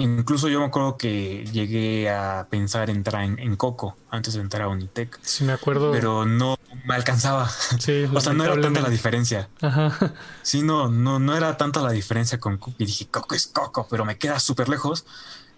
[0.00, 4.68] Incluso yo me acuerdo que llegué a pensar entrar en, Coco antes de entrar a
[4.68, 5.18] Unitec.
[5.20, 5.92] Sí, me acuerdo.
[5.92, 7.50] Pero no me alcanzaba.
[7.78, 9.50] Sí, o sea, no era tanta la diferencia.
[9.60, 10.14] Ajá.
[10.40, 12.76] Sí, no, no, no era tanta la diferencia con Coco.
[12.78, 15.04] Y dije, Coco es Coco, pero me queda súper lejos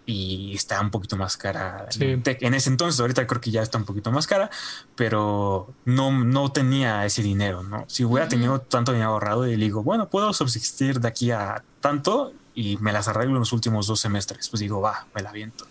[0.07, 1.87] y está un poquito más cara.
[2.01, 4.51] En ese entonces, ahorita creo que ya está un poquito más cara,
[4.97, 7.85] pero no, no tenía ese dinero, ¿no?
[7.87, 11.63] Si hubiera tenido tanto dinero ahorrado y le digo, bueno, puedo subsistir de aquí a
[11.81, 14.49] tanto y me las arreglo en los últimos dos semestres.
[14.49, 15.67] Pues digo, va, me la aviento.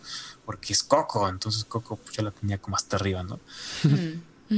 [0.46, 3.40] Porque es Coco, entonces Coco pues, yo la tenía como hasta arriba, ¿no?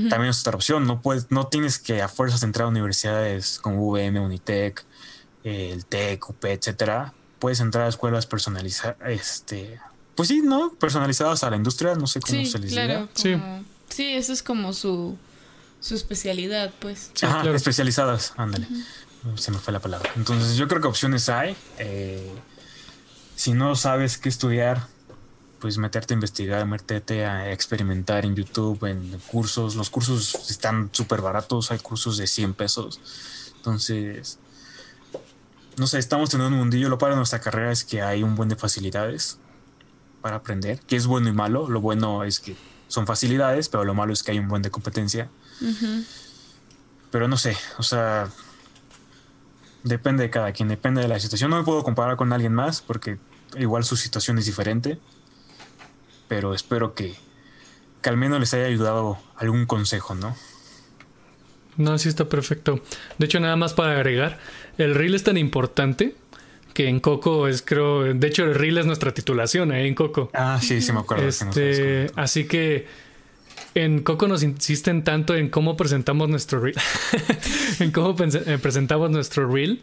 [0.09, 3.91] También es otra opción, no puedes, no tienes que a fuerzas entrar a universidades como
[3.91, 4.84] VM, Unitec,
[5.43, 7.13] el TEC, UP, etcétera.
[7.38, 9.80] Puedes entrar a escuelas personalizadas, este,
[10.15, 10.74] pues sí, ¿no?
[10.74, 13.07] Personalizadas a la industria, no sé cómo se les diga.
[13.13, 13.36] sí.
[13.89, 15.15] sí, eso es como su,
[15.80, 17.11] su especialidad, pues.
[17.21, 18.67] Ajá, especializadas, ándale
[19.36, 20.09] se me fue la palabra.
[20.15, 21.55] Entonces yo creo que opciones hay.
[21.78, 22.32] Eh,
[23.36, 24.88] si no sabes qué estudiar,
[25.59, 29.76] pues meterte a investigar, meterte a experimentar en YouTube, en cursos.
[29.76, 32.99] Los cursos están súper baratos, hay cursos de 100 pesos.
[33.55, 34.39] Entonces,
[35.78, 36.89] no sé, estamos en un mundillo.
[36.89, 39.38] Lo para nuestra carrera es que hay un buen de facilidades
[40.21, 41.69] para aprender, que es bueno y malo.
[41.69, 42.55] Lo bueno es que
[42.89, 45.30] son facilidades, pero lo malo es que hay un buen de competencia.
[47.09, 48.30] Pero no sé, o sea,
[49.84, 51.49] Depende de cada quien, depende de la situación.
[51.51, 53.17] No me puedo comparar con alguien más porque
[53.57, 54.97] igual su situación es diferente.
[56.27, 57.15] Pero espero que,
[58.01, 60.36] que al menos les haya ayudado algún consejo, ¿no?
[61.77, 62.81] No, sí está perfecto.
[63.17, 64.39] De hecho, nada más para agregar,
[64.77, 66.15] el reel es tan importante
[66.73, 69.88] que en Coco es, creo, de hecho el reel es nuestra titulación ¿eh?
[69.88, 70.29] en Coco.
[70.34, 71.27] Ah, sí, sí me acuerdo.
[71.27, 72.88] Este, así que
[73.76, 76.76] en Coco nos insisten tanto en cómo presentamos nuestro reel.
[77.80, 79.82] en cómo eh, presentamos nuestro reel.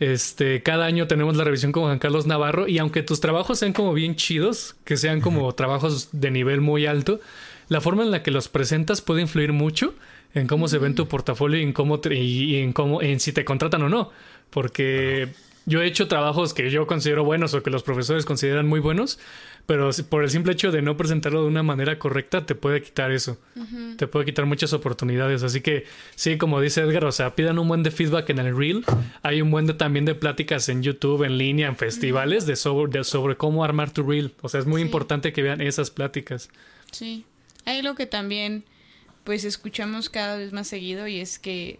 [0.00, 3.72] Este, cada año tenemos la revisión con Juan Carlos Navarro y aunque tus trabajos sean
[3.72, 7.20] como bien chidos, que sean como trabajos de nivel muy alto,
[7.68, 9.94] la forma en la que los presentas puede influir mucho
[10.34, 13.32] en cómo se ve en tu portafolio y en cómo y, en cómo en si
[13.32, 14.12] te contratan o no,
[14.50, 15.30] porque
[15.66, 19.18] yo he hecho trabajos que yo considero buenos o que los profesores consideran muy buenos,
[19.68, 23.12] pero por el simple hecho de no presentarlo de una manera correcta te puede quitar
[23.12, 23.36] eso.
[23.98, 25.42] Te puede quitar muchas oportunidades.
[25.42, 28.56] Así que sí, como dice Edgar, o sea, pidan un buen de feedback en el
[28.56, 28.82] reel.
[29.20, 33.04] Hay un buen de también de pláticas en YouTube, en línea, en festivales de sobre,
[33.04, 34.32] sobre cómo armar tu reel.
[34.40, 36.48] O sea, es muy importante que vean esas pláticas.
[36.90, 37.26] Sí.
[37.66, 38.64] Hay algo que también
[39.24, 41.78] pues escuchamos cada vez más seguido y es que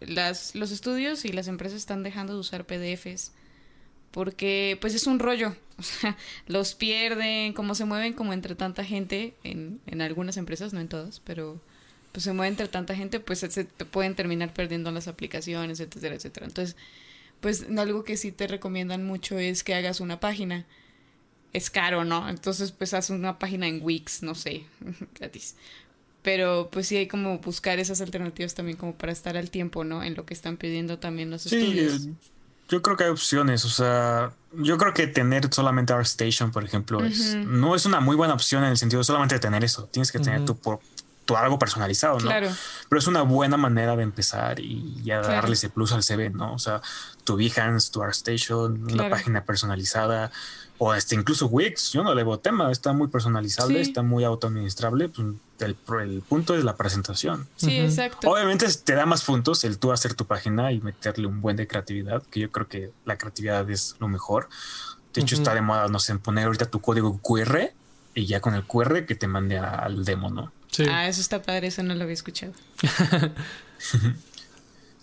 [0.00, 3.32] las, los estudios y las empresas están dejando de usar PDFs
[4.10, 8.84] porque pues es un rollo, o sea, los pierden, como se mueven como entre tanta
[8.84, 11.60] gente, en, en algunas empresas, no en todas, pero
[12.12, 16.46] pues se mueven entre tanta gente, pues se pueden terminar perdiendo las aplicaciones, etcétera, etcétera.
[16.46, 16.76] Entonces,
[17.40, 20.66] pues algo que sí te recomiendan mucho es que hagas una página.
[21.52, 22.28] Es caro, ¿no?
[22.28, 24.64] Entonces, pues haz una página en Wix, no sé,
[25.18, 25.56] gratis.
[26.22, 30.04] Pero pues sí hay como buscar esas alternativas también como para estar al tiempo, ¿no?
[30.04, 32.08] En lo que están pidiendo también los estudios.
[32.70, 33.64] Yo creo que hay opciones.
[33.64, 38.16] O sea, yo creo que tener solamente ArtStation, por ejemplo, es, no es una muy
[38.16, 39.84] buena opción en el sentido de solamente tener eso.
[39.86, 40.58] Tienes que tener tu,
[41.24, 42.26] tu, algo personalizado, ¿no?
[42.26, 42.48] Claro.
[42.88, 46.54] Pero es una buena manera de empezar y ya darle ese plus al CV, ¿no?
[46.54, 46.80] O sea,
[47.24, 50.30] tu Behance, tu ArtStation, una página personalizada
[50.82, 55.10] o este, incluso Wix, yo no le veo tema, está muy personalizable, está muy autoadministrable,
[55.10, 55.28] pues
[55.58, 57.46] el, el, punto es la presentación.
[57.56, 58.30] Sí, exacto.
[58.30, 61.66] Obviamente te da más puntos el tú hacer tu página y meterle un buen de
[61.66, 64.48] creatividad, que yo creo que la creatividad es lo mejor.
[65.12, 67.72] De hecho, está de moda, no sé, en poner ahorita tu código QR
[68.14, 70.50] y ya con el QR que te mande al demo, ¿no?
[70.70, 70.86] Sí.
[70.88, 72.54] Ah, eso está padre, eso no lo había escuchado.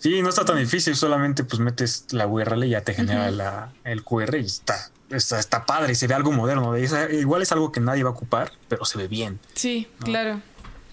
[0.00, 3.72] sí, no está tan difícil, solamente pues metes la URL y ya te genera la,
[3.84, 6.76] el QR y está está, está padre, se ve algo moderno.
[6.76, 9.38] igual es algo que nadie va a ocupar, pero se ve bien.
[9.54, 10.40] Sí, claro.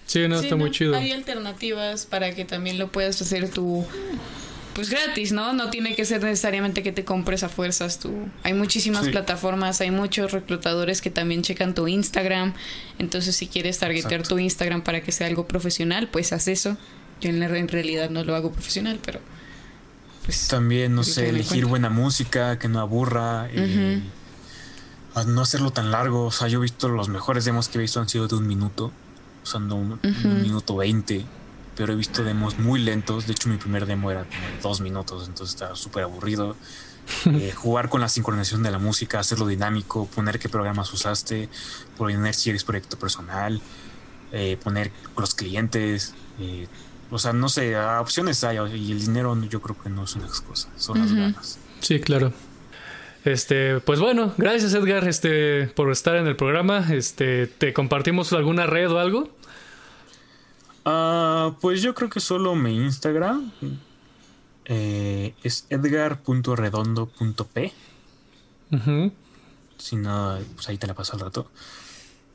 [0.06, 0.96] Sí, no, está muy chido.
[0.96, 3.86] Hay alternativas para que también lo puedas hacer tú,
[4.76, 5.54] pues gratis, ¿no?
[5.54, 8.14] No tiene que ser necesariamente que te compres a fuerzas tú.
[8.44, 12.54] Hay muchísimas plataformas, hay muchos reclutadores que también checan tu Instagram.
[13.00, 16.78] Entonces, si quieres targetear tu Instagram para que sea algo profesional, pues haz eso.
[17.20, 19.22] Yo en, en realidad no lo hago profesional, pero
[20.26, 23.48] pues, También, no sé, elegir buena música, que no aburra.
[23.54, 24.02] y
[25.28, 26.26] no hacerlo tan largo.
[26.26, 28.48] O sea, yo he visto los mejores demos que he visto han sido de un
[28.48, 28.92] minuto,
[29.44, 30.00] usando un,
[30.42, 31.26] minuto veinte.
[31.76, 33.28] Pero he visto demos muy lentos.
[33.28, 36.56] De hecho, mi primer demo era como dos minutos, entonces estaba súper aburrido.
[37.28, 41.50] Eh, jugar con la sincronización de la música, hacerlo dinámico, poner qué programas usaste,
[41.98, 43.62] poner si eres proyecto personal,
[44.32, 46.68] eh, poner los clientes, eh,
[47.12, 50.26] o sea, no sé, opciones hay y el dinero yo creo que no es una
[50.26, 51.60] excusa, son las ganas.
[51.82, 52.34] Sí, claro.
[53.24, 56.94] Este, pues bueno, gracias Edgar, este, por estar en el programa.
[56.94, 59.30] Este, ¿te compartimos alguna red o algo?
[60.86, 63.52] Ah, pues yo creo que solo mi Instagram
[64.66, 67.74] eh, es edgar.redondo.p.
[69.78, 71.50] Si no, pues ahí te la paso al rato.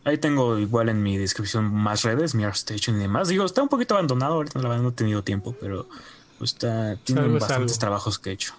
[0.05, 3.29] Ahí tengo igual en mi descripción más redes, mi ArtStation y demás.
[3.29, 5.89] Digo, está un poquito abandonado, ahorita la verdad no he tenido tiempo, pero
[6.41, 8.55] está, tiene bastantes trabajos que he hecho.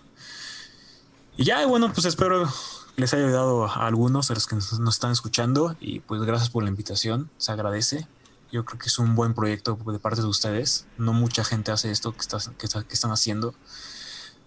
[1.37, 2.47] Y ya, bueno, pues espero
[2.95, 6.63] les haya ayudado a algunos, a los que nos, están escuchando, y pues gracias por
[6.63, 8.07] la invitación, se agradece.
[8.51, 10.85] Yo creo que es un buen proyecto de parte de ustedes.
[10.97, 12.19] No mucha gente hace esto que,
[12.57, 13.55] que, que están haciendo.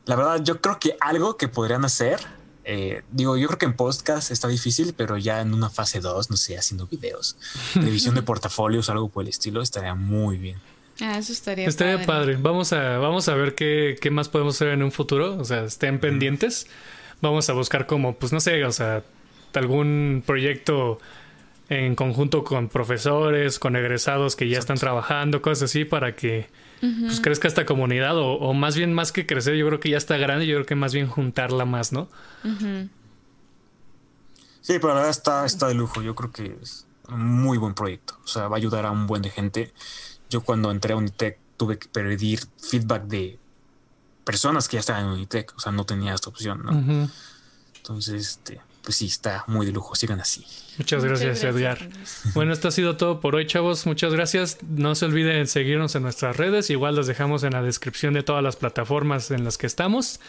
[0.05, 2.21] La verdad, yo creo que algo que podrían hacer
[2.65, 6.31] eh, digo, yo creo que en podcast está difícil, pero ya en una fase 2,
[6.31, 7.37] no sé, haciendo videos,
[7.75, 10.59] revisión de portafolios, algo por el estilo, estaría muy bien.
[11.01, 12.37] Ah, eso estaría, estaría padre.
[12.37, 15.37] Vamos a, vamos a ver qué, qué más podemos hacer en un futuro.
[15.39, 16.69] O sea, estén pendientes.
[17.21, 19.03] Vamos a buscar como, pues no sé, o sea,
[19.55, 21.01] algún proyecto
[21.69, 26.49] en conjunto con profesores, con egresados que ya están trabajando, cosas así, para que
[26.81, 30.19] pues crezca esta comunidad o, más bien más que crecer, yo creo que ya está
[30.19, 32.09] grande, yo creo que más bien juntarla más, ¿no?
[34.61, 37.75] Sí, pero la verdad está, está de lujo, yo creo que es un muy buen
[37.75, 39.73] proyecto, o sea, va a ayudar a un buen de gente.
[40.29, 43.39] Yo cuando entré a Unitec tuve que pedir feedback de
[44.25, 47.09] personas que ya estaban en Unitec, o sea, no tenía esta opción, ¿no?
[47.77, 49.95] Entonces, este, pues sí, está muy de lujo.
[49.95, 50.45] Sigan así.
[50.77, 51.79] Muchas gracias, Edgar.
[52.35, 53.87] Bueno, esto ha sido todo por hoy, chavos.
[53.87, 54.59] Muchas gracias.
[54.63, 56.69] No se olviden seguirnos en nuestras redes.
[56.71, 60.21] Igual los dejamos en la descripción de todas las plataformas en las que estamos.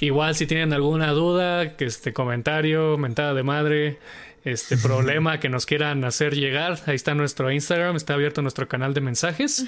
[0.00, 3.98] Igual si tienen alguna duda, que este comentario, mentada de madre,
[4.44, 8.94] este problema que nos quieran hacer llegar, ahí está nuestro Instagram, está abierto nuestro canal
[8.94, 9.66] de mensajes.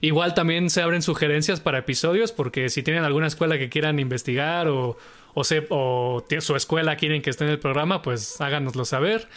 [0.00, 4.68] Igual también se abren sugerencias para episodios, porque si tienen alguna escuela que quieran investigar
[4.68, 4.96] o,
[5.34, 9.28] o, o su escuela quieren que esté en el programa, pues háganoslo saber.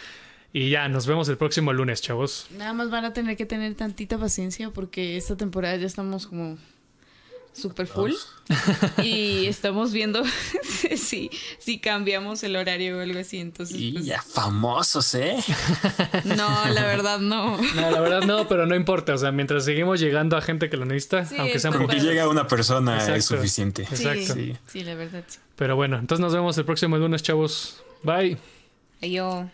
[0.52, 2.46] Y ya, nos vemos el próximo lunes, chavos.
[2.56, 6.56] Nada más van a tener que tener tantita paciencia porque esta temporada ya estamos como
[7.58, 8.12] super full.
[9.02, 10.22] y estamos viendo
[10.96, 13.38] si, si cambiamos el horario o algo así.
[13.38, 15.36] Entonces, y pues ya famosos, ¿eh?
[16.24, 17.56] No, la verdad no.
[17.56, 19.14] No, la verdad no, pero no importa.
[19.14, 22.28] O sea, mientras seguimos llegando a gente que lo necesita, aunque sea Como que llega
[22.28, 23.82] una persona es suficiente.
[23.82, 24.34] Exacto.
[24.34, 25.24] Sí, sí, la verdad.
[25.56, 27.82] Pero bueno, entonces nos vemos el próximo lunes, chavos.
[28.02, 28.38] Bye.
[29.02, 29.46] Adiós.